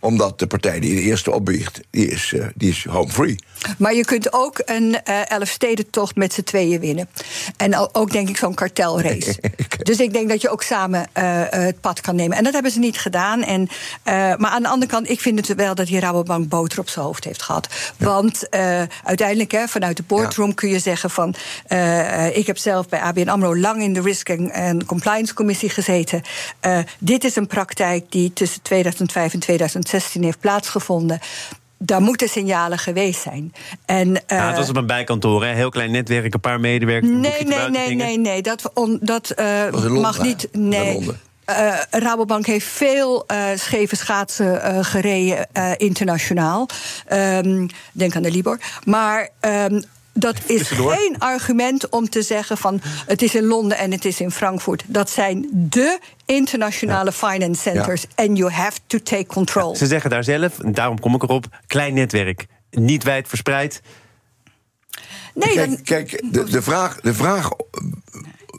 Omdat 0.07 0.39
de 0.39 0.47
partij 0.47 0.81
die 0.81 0.95
de 0.95 1.01
eerste 1.01 1.31
opbiecht, 1.31 1.81
die 1.91 2.09
is, 2.09 2.33
eh, 2.33 2.47
die 2.55 2.71
is 2.71 2.85
home 2.85 3.11
free. 3.11 3.39
Maar 3.79 3.95
je 3.95 4.05
kunt 4.05 4.33
ook 4.33 4.63
een 4.65 5.03
eh 5.05 5.31
elfstedentocht 5.31 6.17
met 6.17 6.33
z'n 6.33 6.43
tweeën 6.43 6.81
winnen. 6.81 7.09
En 7.57 7.91
ook, 7.93 8.13
denk 8.13 8.29
ik, 8.29 8.37
zo'n 8.37 8.55
kartelrace. 8.55 9.37
dus 9.89 10.01
ik 10.01 10.13
denk 10.13 10.29
dat 10.29 10.41
je 10.41 10.49
ook 10.49 10.63
samen 10.63 11.07
eh, 11.13 11.43
het 11.49 11.81
pad 11.81 12.01
kan 12.01 12.17
nemen. 12.17 12.37
En 12.37 12.45
dat 12.45 12.53
hebben 12.53 12.73
ze 12.73 12.79
niet 12.79 12.99
gedaan. 12.99 13.43
En, 13.43 13.69
maar 14.05 14.51
aan 14.51 14.63
de 14.63 14.69
andere 14.69 14.91
kant, 14.91 15.11
ik 15.11 15.21
vind 15.21 15.49
het 15.49 15.57
wel 15.57 15.75
dat 15.75 15.87
die 15.87 16.01
Rabobank 16.01 16.49
boter 16.49 16.79
op 16.79 16.89
zijn 16.89 17.05
hoofd 17.05 17.25
heeft 17.25 17.43
gehad. 17.43 17.69
Want 17.97 18.49
uiteindelijk, 19.05 19.53
hè, 19.53 19.69
vanuit 19.69 19.97
de 19.97 20.03
boardroom 20.07 20.55
kun 20.55 20.69
je 20.69 20.79
zeggen 20.79 21.11
van... 21.11 21.35
ik 22.33 22.47
heb 22.47 22.59
zelf 22.59 22.89
bij 22.89 23.01
ABN 23.01 23.29
AMRO 23.29 23.57
lang 23.57 23.83
in 23.83 23.93
de 23.93 24.01
Risk 24.01 24.31
and- 24.31 24.53
and 24.53 24.85
Compliance 24.85 25.35
Commissie 25.35 25.71
gezeten. 25.71 26.23
Dit 26.99 27.25
is 27.25 27.37
een 27.37 27.47
praktijk 27.47 28.05
die 28.09 28.33
tussen 28.33 28.63
2005 28.63 29.33
en 29.33 29.41
2016 29.97 30.23
heeft 30.23 30.41
plaatsgevonden. 30.41 31.19
Daar 31.79 32.01
moeten 32.01 32.29
signalen 32.29 32.79
geweest 32.79 33.23
zijn. 33.23 33.53
En, 33.85 34.13
ja, 34.13 34.21
eh, 34.27 34.47
het 34.47 34.57
was 34.57 34.69
op 34.69 34.77
een 34.77 34.87
bijkantoor, 34.87 35.45
hè? 35.45 35.53
heel 35.55 35.71
klein 35.71 35.91
netwerk, 35.91 36.35
een 36.35 36.41
paar 36.41 36.61
medewerkers. 36.61 37.13
Nee, 37.13 37.45
nee, 37.45 37.69
nee, 37.71 37.95
nee, 37.95 38.19
nee. 38.19 38.43
Dat, 38.43 38.71
on- 38.75 38.99
dat 39.03 39.31
eh, 39.31 39.63
Londen, 39.71 39.93
mag 40.01 40.23
niet. 40.23 40.49
Nee. 40.53 41.11
Eh, 41.45 41.75
Rabobank 41.91 42.47
heeft 42.47 42.67
veel 42.67 43.25
eh, 43.27 43.45
scheve 43.55 43.97
schaatsen 43.97 44.63
eh, 44.63 44.79
gereden 44.85 45.47
eh, 45.53 45.71
internationaal. 45.77 46.69
Ehm, 47.07 47.67
denk 47.93 48.17
aan 48.17 48.23
de 48.23 48.31
Libor. 48.31 48.59
Maar 48.85 49.29
ehm, 49.41 49.81
dat 50.17 50.37
is 50.47 50.59
Tussendoor. 50.59 50.93
geen 50.93 51.17
argument 51.19 51.89
om 51.89 52.09
te 52.09 52.23
zeggen 52.23 52.57
van 52.57 52.81
het 53.07 53.23
is 53.23 53.35
in 53.35 53.45
Londen 53.45 53.79
en 53.79 53.93
het 53.93 54.05
is 54.05 54.21
in 54.21 54.31
Frankfurt. 54.31 54.85
Dat 54.87 55.11
zijn 55.11 55.49
de 55.53 55.99
internationale 56.25 57.13
finance 57.13 57.61
centers. 57.63 58.05
En 58.15 58.35
you 58.37 58.51
have 58.53 58.79
to 58.87 58.99
take 58.99 59.27
control. 59.27 59.77
Ze 59.77 59.87
zeggen 59.87 60.11
daar 60.11 60.25
zelf, 60.25 60.59
en 60.61 60.73
daarom 60.73 61.01
kom 61.01 61.15
ik 61.15 61.23
erop, 61.23 61.47
klein 61.67 61.95
netwerk. 61.95 62.47
Niet 62.71 63.03
wijd 63.05 63.29
verspreid. 63.29 63.81
Nee, 65.35 65.55
dan, 65.57 65.83
Kijk, 65.83 65.85
kijk 65.85 66.23
de, 66.33 66.45
de, 66.45 66.63
vraag, 66.63 67.01
de 67.01 67.15
vraag 67.15 67.51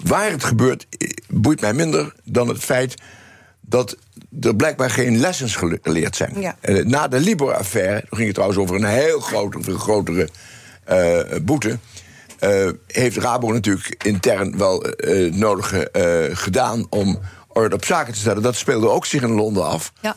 waar 0.03 0.31
het 0.31 0.43
gebeurt, 0.43 0.87
boeit 1.27 1.61
mij 1.61 1.73
minder 1.73 2.13
dan 2.23 2.47
het 2.47 2.63
feit 2.63 3.01
dat 3.61 3.97
er 4.41 4.55
blijkbaar 4.55 4.89
geen 4.89 5.17
lessons 5.19 5.55
gele- 5.55 5.79
geleerd 5.81 6.15
zijn. 6.15 6.41
Ja. 6.41 6.55
Eh, 6.61 6.85
Na 6.85 7.07
de 7.07 7.19
Libor-affaire, 7.19 7.99
toen 7.99 8.07
ging 8.09 8.25
het 8.25 8.33
trouwens 8.33 8.59
over 8.59 8.75
een 8.75 8.85
heel 8.85 9.19
grote, 9.19 9.57
veel 9.61 9.77
grotere 9.77 10.29
boete. 11.43 11.77
eh, 12.39 12.69
heeft 12.87 13.17
Rabo 13.17 13.51
natuurlijk 13.51 14.03
intern 14.05 14.57
wel 14.57 14.83
eh 14.83 15.23
het 15.23 15.35
nodige 15.35 15.89
eh, 15.89 16.35
gedaan 16.37 16.85
om 16.89 17.19
orde 17.47 17.75
op 17.75 17.85
zaken 17.85 18.13
te 18.13 18.19
stellen. 18.19 18.41
Dat 18.43 18.55
speelde 18.55 18.89
ook 18.89 19.05
zich 19.05 19.21
in 19.21 19.31
Londen 19.31 19.65
af. 19.65 19.91
ja. 20.01 20.15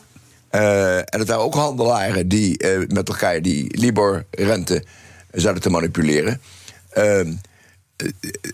Eh, 0.49 0.97
en 0.97 1.19
het 1.19 1.27
waren 1.27 1.43
ook 1.43 1.53
handelaren 1.53 2.27
die 2.27 2.57
eh, 2.57 2.79
met 2.87 3.07
elkaar 3.09 3.41
die 3.41 3.77
Libor-rente 3.79 4.83
zouden 5.31 5.63
te 5.63 5.69
manipuleren. 5.69 6.41
Ehm, 6.89 7.33
eh, 7.95 8.07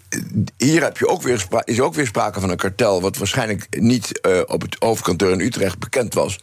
eh, 0.09 0.19
hier 0.57 0.83
heb 0.83 0.97
je 0.97 1.07
ook 1.07 1.21
weer 1.21 1.45
is 1.63 1.79
ook 1.81 1.93
weer 1.93 2.05
sprake 2.07 2.39
van 2.39 2.49
een 2.49 2.57
kartel, 2.57 3.01
wat 3.01 3.17
waarschijnlijk 3.17 3.67
niet 3.79 4.21
eh, 4.21 4.39
op 4.45 4.61
het 4.61 4.75
hoofdkantoor 4.79 5.31
in 5.31 5.39
Utrecht 5.39 5.79
bekend 5.79 6.13
was. 6.13 6.39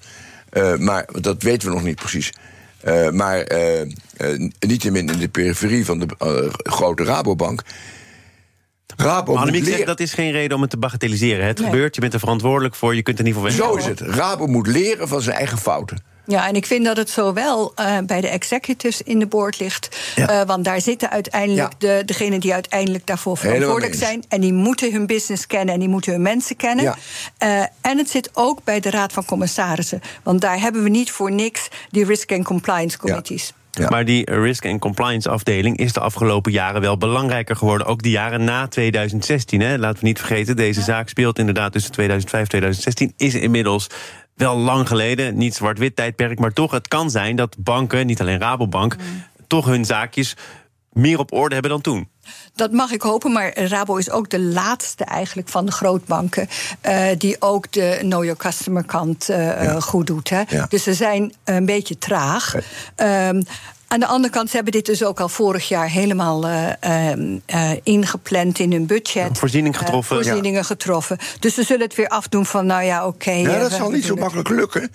Eh, 0.51 0.77
maar 0.77 1.09
dat 1.21 1.43
weten 1.43 1.69
we 1.69 1.75
nog 1.75 1.85
niet 1.85 1.97
precies. 1.97 2.33
Eh, 2.85 3.11
maar 3.11 3.40
eh, 3.40 3.81
eh, 3.81 3.88
niettemin 4.59 5.09
in 5.09 5.18
de 5.18 5.29
periferie 5.29 5.85
van 5.85 5.99
de 5.99 6.07
grote 6.62 7.05
Rabobank. 7.05 7.62
Rabo 8.97 9.35
Maar 9.35 9.47
moet 9.47 9.55
zegt, 9.55 9.66
leren... 9.66 9.87
dat 9.87 10.01
is 10.01 10.12
geen 10.12 10.31
reden 10.31 10.57
om 10.57 10.62
het 10.62 10.70
te 10.70 10.77
bagatelliseren. 10.77 11.47
Het 11.47 11.59
Nee. 11.59 11.70
gebeurt, 11.70 11.94
je 11.94 12.01
bent 12.01 12.12
er 12.12 12.18
verantwoordelijk 12.18 12.75
voor, 12.75 12.94
je 12.94 13.03
kunt 13.03 13.18
er 13.18 13.25
niet 13.25 13.35
voor 13.35 13.42
weg. 13.42 13.53
Zo 13.53 13.75
is 13.75 13.85
het. 13.85 14.01
Rabo 14.01 14.47
moet 14.47 14.66
leren 14.66 15.09
van 15.09 15.23
zijn 15.23 15.37
eigen 15.37 15.59
fouten. 15.59 16.03
Ja, 16.27 16.49
en 16.49 16.55
ik 16.55 16.67
vind 16.67 16.85
dat 16.85 16.97
het 16.97 17.11
zowel 17.11 17.73
eh, 17.75 17.99
bij 18.07 18.21
de 18.21 18.29
executives 18.29 19.03
in 19.03 19.19
de 19.19 19.27
board 19.27 19.61
ligt. 19.61 20.13
Ja. 20.17 20.29
eh, 20.29 20.47
want 20.47 20.65
daar 20.65 20.81
zitten 20.81 21.11
uiteindelijk 21.11 21.73
Ja. 21.79 21.97
de, 21.97 22.03
degenen 22.05 22.41
die 22.41 22.53
uiteindelijk 22.53 23.07
daarvoor 23.07 23.37
verantwoordelijk 23.37 23.95
zijn. 23.95 24.25
En 24.29 24.41
die 24.41 24.53
moeten 24.53 24.93
hun 24.93 25.07
business 25.07 25.47
kennen 25.47 25.75
en 25.75 25.81
die 25.81 25.89
moeten 25.89 26.13
hun 26.13 26.23
mensen 26.23 26.57
kennen. 26.57 26.85
Ja. 26.85 26.97
Eh, 27.39 27.67
en 27.81 27.99
het 27.99 28.11
zit 28.11 28.31
ook 28.33 28.65
bij 28.65 28.81
de 28.81 28.91
Raad 28.91 29.13
van 29.13 29.25
Commissarissen. 29.25 30.01
Want 30.23 30.41
daar 30.41 30.61
hebben 30.61 30.83
we 30.83 30.89
niet 30.89 31.11
voor 31.11 31.33
niks 31.33 31.69
die 31.91 32.05
risk 32.05 32.33
and 32.33 32.45
compliance 32.45 32.99
committees. 32.99 33.53
Ja. 33.71 33.89
Maar 33.89 34.05
die 34.05 34.31
risk 34.31 34.67
and 34.67 34.81
compliance 34.81 35.29
afdeling 35.29 35.77
is 35.77 35.93
de 35.93 36.01
afgelopen 36.01 36.53
jaren 36.53 36.81
wel 36.81 36.97
belangrijker 36.99 37.57
geworden. 37.57 37.87
Ook 37.87 38.03
de 38.03 38.11
jaren 38.11 38.45
na 38.45 38.69
2016. 38.69 39.61
Hè. 39.61 39.79
Laten 39.79 40.01
we 40.01 40.07
niet 40.07 40.19
vergeten, 40.19 40.57
deze 40.57 40.83
zaak 40.83 41.09
speelt 41.09 41.39
inderdaad 41.39 41.73
tussen 41.73 41.93
2005 41.93 42.43
en 42.43 42.49
2016. 42.49 43.13
Is 43.17 43.35
inmiddels 43.35 43.87
wel 44.35 44.57
lang 44.57 44.88
geleden, 44.88 45.37
niet 45.37 45.55
zwart-wit 45.55 45.97
tijdperk. 45.97 46.38
Maar 46.38 46.53
toch, 46.53 46.70
het 46.70 46.88
kan 46.88 47.11
zijn 47.11 47.37
dat 47.37 47.57
banken, 47.59 48.07
niet 48.07 48.20
alleen 48.20 48.40
Rabobank, 48.40 48.97
toch 49.47 49.64
hun 49.64 49.85
zaakjes 49.85 50.37
meer 50.94 51.18
op 51.18 51.33
orde 51.33 51.55
hebben 51.55 51.73
dan 51.73 51.81
toen. 51.81 52.09
Dat 52.55 52.73
mag 52.73 52.90
ik 52.90 53.03
hopen, 53.03 53.33
maar 53.33 53.59
Rabo 53.59 53.97
is 53.97 54.11
ook 54.11 54.31
de 54.31 54.40
laatste 54.40 55.05
eigenlijk 55.05 55.49
van 55.49 55.66
de 55.66 55.73
grootbanken... 55.73 56.49
eh, 56.81 57.07
die 57.18 57.37
ook 57.38 57.73
de 57.73 57.97
know 58.01 58.23
your 58.23 58.38
customer 58.38 58.85
kant 58.85 59.29
eh, 59.29 59.66
eh, 59.66 59.83
goed 59.83 60.07
doet. 60.07 60.29
Hè? 60.29 60.42
Ja. 60.49 60.66
Dus 60.68 60.83
ze 60.83 60.94
zijn 60.94 61.33
een 61.44 61.66
beetje 61.66 61.99
traag. 61.99 62.55
Ehm, 62.94 63.42
aan 63.94 64.00
de 64.00 64.07
andere 64.07 64.33
kant, 64.33 64.48
ze 64.50 64.54
hebben 64.54 64.72
dit 64.72 64.87
dus 64.87 65.04
ook 65.04 65.20
al 65.20 65.28
vorig 65.28 65.68
jaar 65.68 65.88
helemaal 65.88 66.46
eh, 66.46 66.72
ehm, 67.11 67.38
eh, 67.46 67.70
ingepland 67.83 68.59
in 68.59 68.72
hun 68.72 68.87
budget. 68.87 69.38
Voorziening 69.38 69.74
Eh, 69.74 69.80
getroffen. 69.80 70.14
voorzieningen 70.16 70.64
getroffen. 70.64 71.18
Dus 71.40 71.54
ze 71.54 71.62
zullen 71.62 71.83
het 71.87 71.94
weer 71.94 72.09
afdoen 72.09 72.46
van, 72.46 72.66
nou 72.66 72.83
ja, 72.83 73.07
oké. 73.07 73.30
Ja, 73.30 73.54
eh, 73.54 73.61
dat 73.61 73.72
zal 73.72 73.90
niet 73.90 74.04
zo 74.04 74.14
makkelijk 74.14 74.48
lukken. 74.48 74.90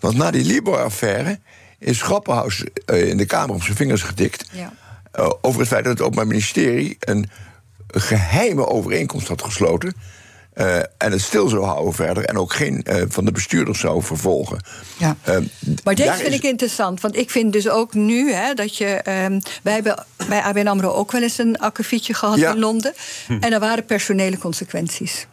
Want 0.00 0.16
na 0.16 0.30
die 0.30 0.44
Libor-affaire 0.44 1.38
is 1.78 2.02
Grappenhaus 2.02 2.64
in 2.86 3.16
de 3.16 3.26
Kamer 3.26 3.54
op 3.54 3.62
zijn 3.62 3.76
vingers 3.76 4.02
getikt... 4.02 4.46
Ja. 4.52 4.72
eh, 5.12 5.30
over 5.40 5.60
het 5.60 5.68
feit 5.68 5.84
dat 5.84 5.92
het 5.92 6.02
Openbaar 6.02 6.26
Ministerie... 6.26 6.96
een 7.00 7.30
geheime 7.86 8.66
overeenkomst 8.66 9.28
had 9.28 9.42
gesloten... 9.42 9.94
eh, 10.54 10.76
en 10.76 10.86
het 11.12 11.20
stil 11.20 11.48
zou 11.48 11.64
houden 11.64 11.92
verder... 11.94 12.24
en 12.24 12.38
ook 12.38 12.52
geen 12.52 12.82
eh, 12.82 13.02
van 13.08 13.24
de 13.24 13.32
bestuurders 13.32 13.80
zou 13.80 14.02
vervolgen. 14.02 14.58
Ja. 14.98 15.16
Eh, 15.22 15.36
Maar 15.84 15.94
deze 15.94 16.12
vind 16.12 16.28
is- 16.28 16.34
ik 16.34 16.42
interessant. 16.42 17.00
Want 17.00 17.16
ik 17.16 17.30
vind 17.30 17.52
dus 17.52 17.68
ook 17.68 17.94
nu 17.94 18.32
hè, 18.32 18.54
dat 18.54 18.76
je. 18.76 18.86
ehm, 18.86 19.40
wij 19.62 19.72
hebben 19.72 20.04
bij 20.28 20.40
ABN 20.42 20.66
Amro 20.66 20.90
ook 20.92 21.12
wel 21.12 21.22
eens 21.22 21.38
een 21.38 21.58
akkefietje 21.58 22.14
gehad 22.14 22.38
Ja. 22.38 22.52
in 22.52 22.58
Londen. 22.58 22.92
En 23.40 23.52
er 23.52 23.60
waren 23.60 23.84
personele 23.84 24.38
consequenties. 24.38 25.26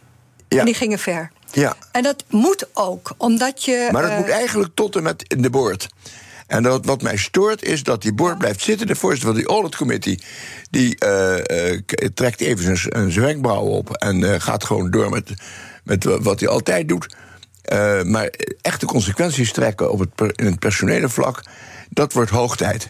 Ja. 0.48 0.58
En 0.58 0.64
die 0.64 0.74
gingen 0.74 0.98
ver. 0.98 1.30
Ja. 1.52 1.76
En 1.92 2.02
dat 2.02 2.24
moet 2.28 2.66
ook, 2.72 3.12
omdat 3.16 3.64
je. 3.64 3.88
Maar 3.92 4.02
dat 4.02 4.18
moet 4.18 4.28
eigenlijk 4.28 4.74
tot 4.74 4.96
en 4.96 5.02
met 5.02 5.24
in 5.28 5.42
de 5.42 5.50
board. 5.50 5.88
En 6.52 6.62
dat, 6.62 6.86
wat 6.86 7.02
mij 7.02 7.16
stoort 7.16 7.62
is 7.62 7.82
dat 7.82 8.02
die 8.02 8.14
board 8.14 8.38
blijft 8.38 8.60
zitten. 8.60 8.86
De 8.86 8.94
voorzitter 8.94 9.28
van 9.28 9.38
die 9.38 9.46
audit 9.46 9.76
committee... 9.76 10.18
die 10.70 10.98
eh, 10.98 11.70
eh, 11.70 11.80
trekt 12.14 12.40
even 12.40 12.76
zijn, 12.76 13.12
wenkbrauwen 13.14 13.72
op... 13.72 13.96
en 13.96 14.32
eh, 14.32 14.40
gaat 14.40 14.64
gewoon 14.64 14.90
door 14.90 15.10
met, 15.10 15.34
met 15.84 16.04
wat 16.04 16.40
hij 16.40 16.48
altijd 16.48 16.88
doet. 16.88 17.14
Maar 18.04 18.30
echte 18.62 18.86
consequenties 18.86 19.52
trekken 19.52 19.90
op 19.90 19.98
het 19.98 20.14
per- 20.14 20.32
in 20.34 20.44
het 20.46 20.58
personele 20.58 21.08
vlak... 21.08 21.42
dat 21.90 22.12
wordt 22.12 22.30
hoog 22.30 22.56
tijd. 22.56 22.88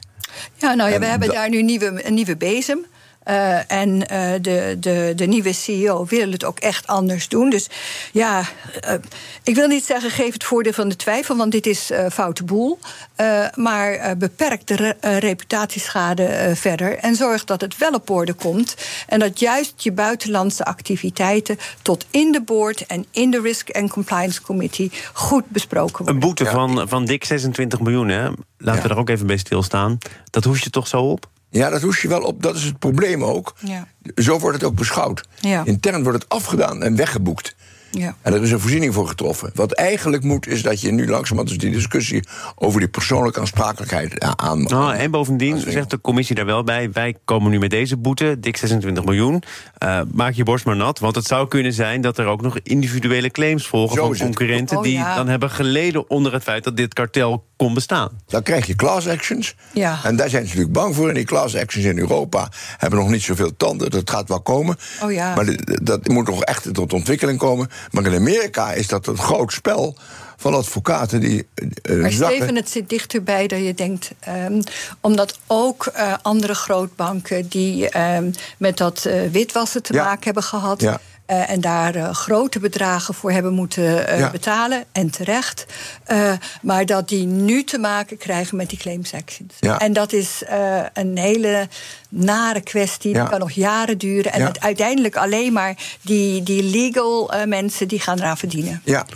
Ja, 0.55 0.75
nou 0.75 0.91
ja, 0.91 0.99
we 0.99 1.05
En 1.05 1.11
hebben 1.11 1.29
daar 1.29 1.49
nu 1.49 1.63
nieuwe, 1.63 2.07
een 2.07 2.15
nieuwe 2.15 2.37
bezem. 2.37 2.87
Eh, 3.25 3.71
en 3.73 4.09
eh, 4.09 4.33
de, 4.41 4.77
de, 4.81 5.13
de 5.17 5.27
nieuwe 5.27 5.53
CEO 5.53 6.07
wil 6.09 6.31
het 6.31 6.45
ook 6.45 6.59
echt 6.59 6.87
anders 6.87 7.29
doen. 7.29 7.51
Dus 7.51 7.69
ja, 8.13 8.43
eh, 8.81 8.95
ik 9.43 9.55
wil 9.55 9.67
niet 9.69 9.85
zeggen 9.85 10.11
geef 10.11 10.33
het 10.33 10.45
voordeel 10.45 10.73
van 10.73 10.89
de 10.89 10.97
twijfel, 10.97 11.37
want 11.37 11.53
dit 11.53 11.67
is 11.67 11.91
eh 11.91 12.07
foute 12.11 12.45
boel. 12.45 12.79
Eh, 13.15 13.45
maar 13.55 13.93
eh, 13.93 14.17
beperk 14.17 14.67
de 14.67 14.77
re- 14.77 15.19
reputatieschade 15.19 16.25
eh, 16.25 16.55
verder 16.57 16.99
en 16.99 17.15
zorg 17.15 17.45
dat 17.45 17.61
het 17.61 17.79
wel 17.79 17.91
op 17.93 18.11
orde 18.11 18.33
komt. 18.33 18.75
En 19.07 19.19
dat 19.19 19.41
juist 19.41 19.73
je 19.83 19.93
buitenlandse 19.93 20.65
activiteiten 20.65 21.59
tot 21.83 22.07
in 22.11 22.33
de 22.33 22.43
board 22.43 22.87
en 22.87 23.07
in 23.11 23.31
de 23.31 23.41
Risk 23.41 23.71
and 23.71 23.91
Compliance 23.91 24.43
Committee 24.43 24.91
goed 25.13 25.49
besproken 25.49 25.97
worden. 25.97 26.15
Een 26.15 26.21
boete 26.21 26.47
van, 26.47 26.89
van 26.89 27.05
dik 27.05 27.25
26 27.25 27.81
miljoen, 27.81 28.09
hè? 28.09 28.23
Laten 28.59 28.77
Ja. 28.77 28.83
we 28.83 28.89
daar 28.89 28.99
ook 28.99 29.09
even 29.09 29.27
bij 29.27 29.37
stilstaan. 29.37 29.99
Dat 30.31 30.45
hoest 30.45 30.65
je 30.65 30.71
toch 30.71 30.87
zo 30.89 31.01
op? 31.03 31.31
Ja, 31.53 31.71
dat 31.71 31.83
hoest 31.83 32.03
je 32.03 32.09
wel 32.09 32.23
op. 32.23 32.43
Dat 32.43 32.55
is 32.57 32.65
het 32.65 32.79
probleem 32.79 33.25
ook. 33.25 33.55
Ja. 33.65 33.87
Zo 34.15 34.39
wordt 34.39 34.57
het 34.57 34.67
ook 34.67 34.75
beschouwd. 34.75 35.25
Ja. 35.41 35.65
Intern 35.65 36.03
wordt 36.03 36.23
het 36.23 36.33
afgedaan 36.33 36.83
en 36.83 36.97
weggeboekt. 36.97 37.55
Ja. 37.99 38.17
En 38.23 38.35
er 38.35 38.43
is 38.43 38.51
een 38.51 38.61
voorziening 38.61 38.95
voor 38.95 39.09
getroffen. 39.09 39.51
Wat 39.55 39.73
eigenlijk 39.73 40.23
moet, 40.23 40.47
is 40.47 40.63
dat 40.63 40.81
je 40.81 40.93
nu 40.93 41.09
langzamerhand 41.09 41.49
dus 41.49 41.59
die 41.59 41.71
discussie 41.71 42.25
over 42.55 42.81
die 42.81 42.89
persoonlijke 42.89 43.41
aansprakelijkheid 43.41 44.21
aan. 44.37 44.63
Nou, 44.63 44.95
en 44.95 45.11
bovendien 45.11 45.55
aan- 45.55 45.61
zegt 45.61 45.91
de 45.91 46.01
commissie 46.01 46.37
daar 46.37 46.47
wel 46.47 46.65
bij... 46.65 46.93
wij 46.93 47.17
komen 47.25 47.51
nu 47.51 47.59
met 47.59 47.71
deze 47.71 47.97
boete, 47.97 48.37
dik 48.41 48.57
26 48.57 49.05
miljoen. 49.05 49.43
Eh, 49.79 50.01
maak 50.13 50.33
je 50.33 50.43
borst 50.43 50.65
maar 50.65 50.77
nat, 50.77 50.99
want 50.99 51.15
het 51.15 51.27
zou 51.27 51.49
kunnen 51.49 51.73
zijn... 51.73 52.01
dat 52.01 52.19
er 52.19 52.27
ook 52.27 52.43
nog 52.43 52.59
individuele 52.63 53.31
claims 53.31 53.67
volgen 53.67 53.97
Zo 53.97 54.07
van 54.07 54.17
concurrenten... 54.17 54.77
Oh, 54.77 54.83
die 54.83 54.93
ja. 54.93 55.15
dan 55.17 55.29
hebben 55.29 55.51
geleden 55.51 56.11
onder 56.11 56.33
het 56.33 56.43
feit 56.43 56.65
dat 56.65 56.77
dit 56.77 56.95
kartel 56.95 57.45
kon 57.57 57.75
bestaan. 57.75 58.11
Dan 58.27 58.43
krijg 58.43 58.67
je 58.67 58.77
class 58.77 59.09
actions. 59.09 59.55
Ja. 59.73 60.01
En 60.05 60.17
daar 60.17 60.29
zijn 60.29 60.43
ze 60.43 60.49
natuurlijk 60.49 60.73
bang 60.73 60.95
voor. 60.95 61.09
En 61.09 61.15
die 61.15 61.25
class 61.25 61.57
actions 61.57 61.87
in 61.87 61.99
Europa 61.99 62.49
hebben 62.77 62.99
nog 62.99 63.09
niet 63.09 63.23
zoveel 63.23 63.57
tanden. 63.57 63.91
Dat 63.91 64.11
gaat 64.11 64.29
wel 64.29 64.41
komen. 64.41 64.77
Oh 65.03 65.13
ja. 65.13 65.35
Maar 65.35 65.57
dat 65.83 66.09
moet 66.09 66.27
nog 66.27 66.43
echt 66.43 66.75
tot 66.75 66.93
ontwikkeling 66.93 67.39
komen. 67.39 67.69
Maar 67.91 68.07
in 68.07 68.15
Amerika 68.15 68.73
is 68.73 68.87
dat 68.89 69.07
een 69.07 69.19
groot 69.19 69.53
spel 69.53 69.97
van 70.37 70.55
advocaten 70.55 71.21
die. 71.21 71.47
eh, 71.55 71.97
Maar 71.97 72.11
zakken. 72.13 72.37
Steven, 72.37 72.57
het 72.57 72.71
zit 72.71 72.89
dichterbij 72.89 73.47
dan 73.47 73.63
je 73.63 73.75
denkt. 73.75 74.11
Ehm, 74.21 74.61
omdat 75.01 75.39
ook 75.47 75.87
eh, 75.87 76.15
andere 76.23 76.55
grootbanken 76.55 77.49
die 77.49 77.89
ehm, 77.89 78.31
met 78.59 78.77
dat 78.77 79.05
eh, 79.05 79.21
witwassen 79.31 79.83
te 79.83 79.93
Ja. 79.95 80.05
maken 80.05 80.25
hebben 80.25 80.43
gehad. 80.43 80.81
Ja. 80.81 81.01
Eh, 81.33 81.51
en 81.51 81.61
daar 81.61 81.95
eh, 81.95 82.11
grote 82.15 82.59
bedragen 82.59 83.15
voor 83.15 83.33
hebben 83.33 83.53
moeten 83.53 84.07
eh, 84.07 84.19
Ja. 84.19 84.31
betalen, 84.31 84.85
en 84.93 85.11
terecht. 85.11 85.67
Eh, 86.05 86.33
maar 86.63 86.87
dat 86.87 87.09
die 87.09 87.27
nu 87.27 87.65
te 87.65 87.79
maken 87.79 88.17
krijgen 88.17 88.57
met 88.57 88.69
die 88.69 88.79
claims 88.79 89.15
actions. 89.15 89.55
Ja. 89.61 89.79
En 89.79 89.93
dat 89.93 90.13
is 90.13 90.43
eh, 90.45 90.81
een 90.93 91.19
hele 91.19 91.69
nare 92.09 92.61
kwestie. 92.61 93.13
Ja. 93.15 93.21
Dat 93.21 93.29
kan 93.31 93.39
nog 93.41 93.51
jaren 93.51 93.99
duren. 93.99 94.33
En 94.33 94.41
Ja. 94.41 94.47
het, 94.47 94.61
uiteindelijk 94.61 95.17
alleen 95.17 95.53
maar 95.53 95.75
die, 96.03 96.43
die 96.43 96.63
legal 96.63 97.33
eh, 97.33 97.47
mensen 97.47 97.89
die 97.89 98.01
gaan 98.01 98.19
eraan 98.19 98.39
verdienen. 98.39 98.81
Ja. 98.85 99.07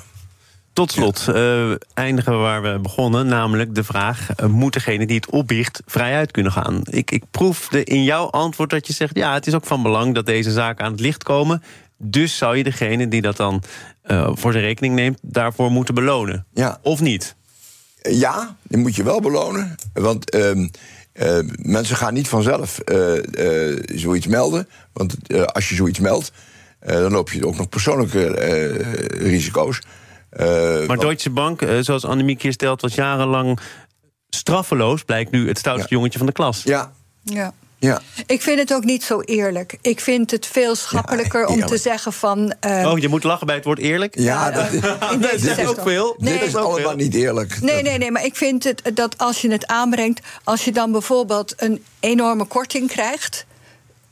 Tot 0.72 0.92
slot 0.92 1.28
eh, 1.28 1.70
eindigen 1.94 2.32
we 2.32 2.38
waar 2.38 2.62
we 2.62 2.78
begonnen, 2.78 3.26
namelijk 3.26 3.74
de 3.74 3.84
vraag... 3.84 4.28
eh, 4.36 4.46
moet 4.46 4.72
degene 4.72 5.06
die 5.06 5.16
het 5.16 5.30
opbiecht 5.30 5.82
vrijuit 5.86 6.30
kunnen 6.30 6.52
gaan? 6.52 6.80
Ik, 6.84 7.10
ik 7.10 7.22
proefde 7.30 7.84
in 7.84 8.02
jouw 8.04 8.30
antwoord 8.30 8.70
dat 8.70 8.86
je 8.86 8.92
zegt... 8.92 9.16
ja, 9.16 9.34
het 9.34 9.46
is 9.46 9.54
ook 9.54 9.66
van 9.66 9.82
belang 9.82 10.14
dat 10.14 10.26
deze 10.26 10.50
zaken 10.50 10.84
aan 10.84 10.90
het 10.90 11.00
licht 11.00 11.22
komen... 11.22 11.62
dus 11.98 12.36
zou 12.36 12.56
je 12.56 12.64
degene 12.64 13.08
die 13.08 13.22
dat 13.22 13.36
dan 13.36 13.62
eh, 14.02 14.30
voor 14.34 14.52
zijn 14.52 14.64
rekening 14.64 14.94
neemt... 14.94 15.18
daarvoor 15.22 15.70
moeten 15.70 15.94
belonen. 15.94 16.46
Ja. 16.54 16.78
Of 16.82 17.00
niet? 17.00 17.34
Ja, 18.02 18.56
die 18.62 18.78
moet 18.78 18.94
je 18.96 19.02
wel 19.02 19.20
belonen. 19.20 19.74
Want 19.92 20.30
ehm, 20.30 20.68
eh, 21.12 21.38
mensen 21.62 21.96
gaan 21.96 22.14
niet 22.14 22.28
vanzelf 22.28 22.78
eh, 22.78 23.70
eh, 23.70 23.82
zoiets 23.94 24.26
melden. 24.26 24.68
Want 24.92 25.16
eh, 25.26 25.42
als 25.42 25.68
je 25.68 25.74
zoiets 25.74 25.98
meldt, 25.98 26.32
eh, 26.78 26.94
dan 26.96 27.12
loop 27.12 27.30
je 27.30 27.46
ook 27.46 27.56
nog 27.56 27.68
persoonlijke 27.68 28.34
eh, 28.36 29.30
risico's. 29.30 29.80
Eh, 30.30 30.86
Maar 30.86 30.96
Deutsche 30.98 31.30
Bank, 31.30 31.62
eh, 31.62 31.78
zoals 31.80 32.04
Annemiek 32.04 32.42
hier 32.42 32.52
stelt... 32.52 32.80
was 32.80 32.94
jarenlang 32.94 33.58
straffeloos, 34.28 35.02
blijkt 35.04 35.30
nu 35.30 35.48
het 35.48 35.58
stoutste 35.58 35.86
Ja. 35.90 35.96
jongetje 35.96 36.18
van 36.18 36.26
de 36.26 36.32
klas. 36.32 36.62
Ja, 36.62 36.92
Ja. 37.22 37.52
Ja. 37.78 38.00
Ik 38.26 38.42
vind 38.42 38.58
het 38.58 38.74
ook 38.74 38.84
niet 38.84 39.04
zo 39.04 39.20
eerlijk. 39.20 39.78
Ik 39.80 40.00
vind 40.00 40.30
het 40.30 40.46
veel 40.46 40.74
schappelijker 40.74 41.40
Ja, 41.40 41.46
om 41.46 41.66
te 41.66 41.76
zeggen 41.76 42.12
van. 42.12 42.54
eh, 42.60 42.90
Oh, 42.92 42.98
je 42.98 43.08
moet 43.08 43.24
lachen 43.24 43.46
bij 43.46 43.56
het 43.56 43.64
woord 43.64 43.78
eerlijk? 43.78 44.18
Ja, 44.18 44.50
dat, 44.50 44.72
eh, 44.72 45.10
dat 45.20 45.32
is 45.32 45.66
ook 45.66 45.80
veel. 45.82 46.14
Nee, 46.18 46.38
dit 46.38 46.48
is 46.48 46.56
ook 46.56 46.64
allemaal 46.64 46.78
veel. 46.88 46.96
niet 46.96 47.14
eerlijk. 47.14 47.60
Nee, 47.60 47.82
nee, 47.82 47.98
nee, 47.98 48.10
maar 48.10 48.24
ik 48.24 48.36
vind 48.36 48.64
het 48.64 48.82
dat 48.94 49.18
als 49.18 49.40
je 49.40 49.50
het 49.50 49.66
aanbrengt, 49.66 50.20
als 50.44 50.64
je 50.64 50.72
dan 50.72 50.92
bijvoorbeeld 50.92 51.52
een 51.56 51.84
enorme 52.00 52.44
korting 52.44 52.88
krijgt. 52.88 53.46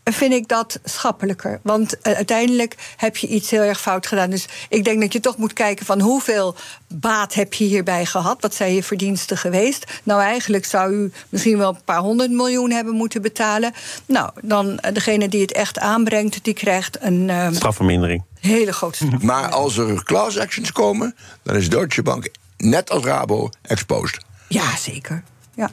Vind 0.05 0.33
ik 0.33 0.49
dat 0.49 0.79
schappelijker. 0.85 1.61
Want 1.63 2.01
eh, 2.01 2.13
uiteindelijk 2.13 2.75
heb 2.97 3.17
je 3.17 3.27
iets 3.27 3.51
heel 3.51 3.63
erg 3.63 3.81
fout 3.81 4.07
gedaan. 4.07 4.31
Dus 4.31 4.47
ik 4.69 4.85
denk 4.85 5.01
dat 5.01 5.13
je 5.13 5.21
toch 5.21 5.37
moet 5.37 5.53
kijken 5.53 5.87
van 5.87 6.01
hoeveel 6.01 6.57
baat 6.89 7.35
heb 7.35 7.55
je 7.55 7.65
hierbij 7.65 8.05
gehad? 8.07 8.41
Wat 8.41 8.55
zijn 8.55 8.75
je 8.75 8.83
verdiensten 8.83 9.37
geweest? 9.39 10.01
Nou, 10.03 10.21
eigenlijk 10.21 10.65
zou 10.65 10.93
u 10.93 11.13
misschien 11.29 11.59
wel 11.59 11.69
een 11.69 11.85
paar 11.85 11.99
honderd 12.01 12.31
miljoen 12.31 12.71
hebben 12.71 12.95
moeten 12.95 13.23
betalen. 13.23 13.73
Nou, 14.07 14.31
dan 14.43 14.79
eh, 14.79 14.93
degene 14.95 15.29
die 15.29 15.41
het 15.41 15.53
echt 15.53 15.79
aanbrengt, 15.79 16.45
die 16.45 16.55
krijgt 16.55 16.99
een 17.01 17.31
eh, 17.31 17.49
Strafvermindering. 17.53 18.23
hele 18.41 18.73
grote. 18.73 19.07
Maar 19.21 19.49
als 19.51 19.77
er 19.77 20.05
class 20.05 20.39
actions 20.39 20.73
komen, 20.73 21.15
dan 21.43 21.57
is 21.57 21.69
Deutsche 21.69 22.03
Bank 22.03 22.29
net 22.57 22.91
als 22.91 23.05
Rabo 23.05 23.49
exposed. 23.63 24.21
Ja, 24.49 24.77
zeker. 24.77 25.23
Ja. 25.55 25.71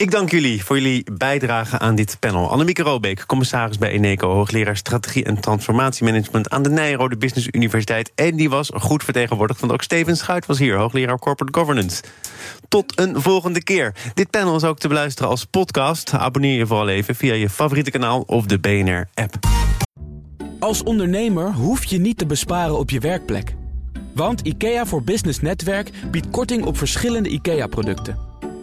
Ik 0.00 0.10
dank 0.10 0.30
jullie 0.30 0.64
voor 0.64 0.80
jullie 0.80 1.06
bijdrage 1.12 1.78
aan 1.78 1.94
dit 1.94 2.16
panel. 2.20 2.50
Annemieke 2.50 2.82
Robeek, 2.82 3.26
commissaris 3.26 3.78
bij 3.78 3.90
Eneco, 3.90 4.32
hoogleraar 4.32 4.76
strategie 4.76 5.24
en 5.24 5.40
transformatiemanagement 5.40 6.50
aan 6.50 6.62
de 6.62 6.70
Nijrode 6.70 7.16
Business 7.16 7.48
Universiteit. 7.50 8.12
En 8.14 8.36
die 8.36 8.50
was 8.50 8.70
goed 8.74 9.04
vertegenwoordigd, 9.04 9.60
want 9.60 9.72
ook 9.72 9.82
Steven 9.82 10.16
Schuit 10.16 10.46
was 10.46 10.58
hier, 10.58 10.76
hoogleraar 10.76 11.18
corporate 11.18 11.58
governance. 11.58 12.02
Tot 12.68 12.98
een 12.98 13.20
volgende 13.20 13.62
keer. 13.62 13.94
Dit 14.14 14.30
panel 14.30 14.56
is 14.56 14.64
ook 14.64 14.78
te 14.78 14.88
beluisteren 14.88 15.30
als 15.30 15.44
podcast. 15.44 16.12
Abonneer 16.12 16.58
je 16.58 16.66
vooral 16.66 16.88
even 16.88 17.14
via 17.14 17.34
je 17.34 17.50
favoriete 17.50 17.90
kanaal 17.90 18.20
of 18.20 18.46
de 18.46 18.58
BNR-app. 18.58 19.34
Als 20.58 20.82
ondernemer 20.82 21.52
hoef 21.52 21.84
je 21.84 21.98
niet 21.98 22.18
te 22.18 22.26
besparen 22.26 22.78
op 22.78 22.90
je 22.90 23.00
werkplek. 23.00 23.54
Want 24.14 24.40
IKEA 24.40 24.86
voor 24.86 25.02
Business 25.02 25.40
Netwerk 25.40 25.90
biedt 26.10 26.30
korting 26.30 26.64
op 26.64 26.78
verschillende 26.78 27.28
IKEA-producten. 27.28 28.29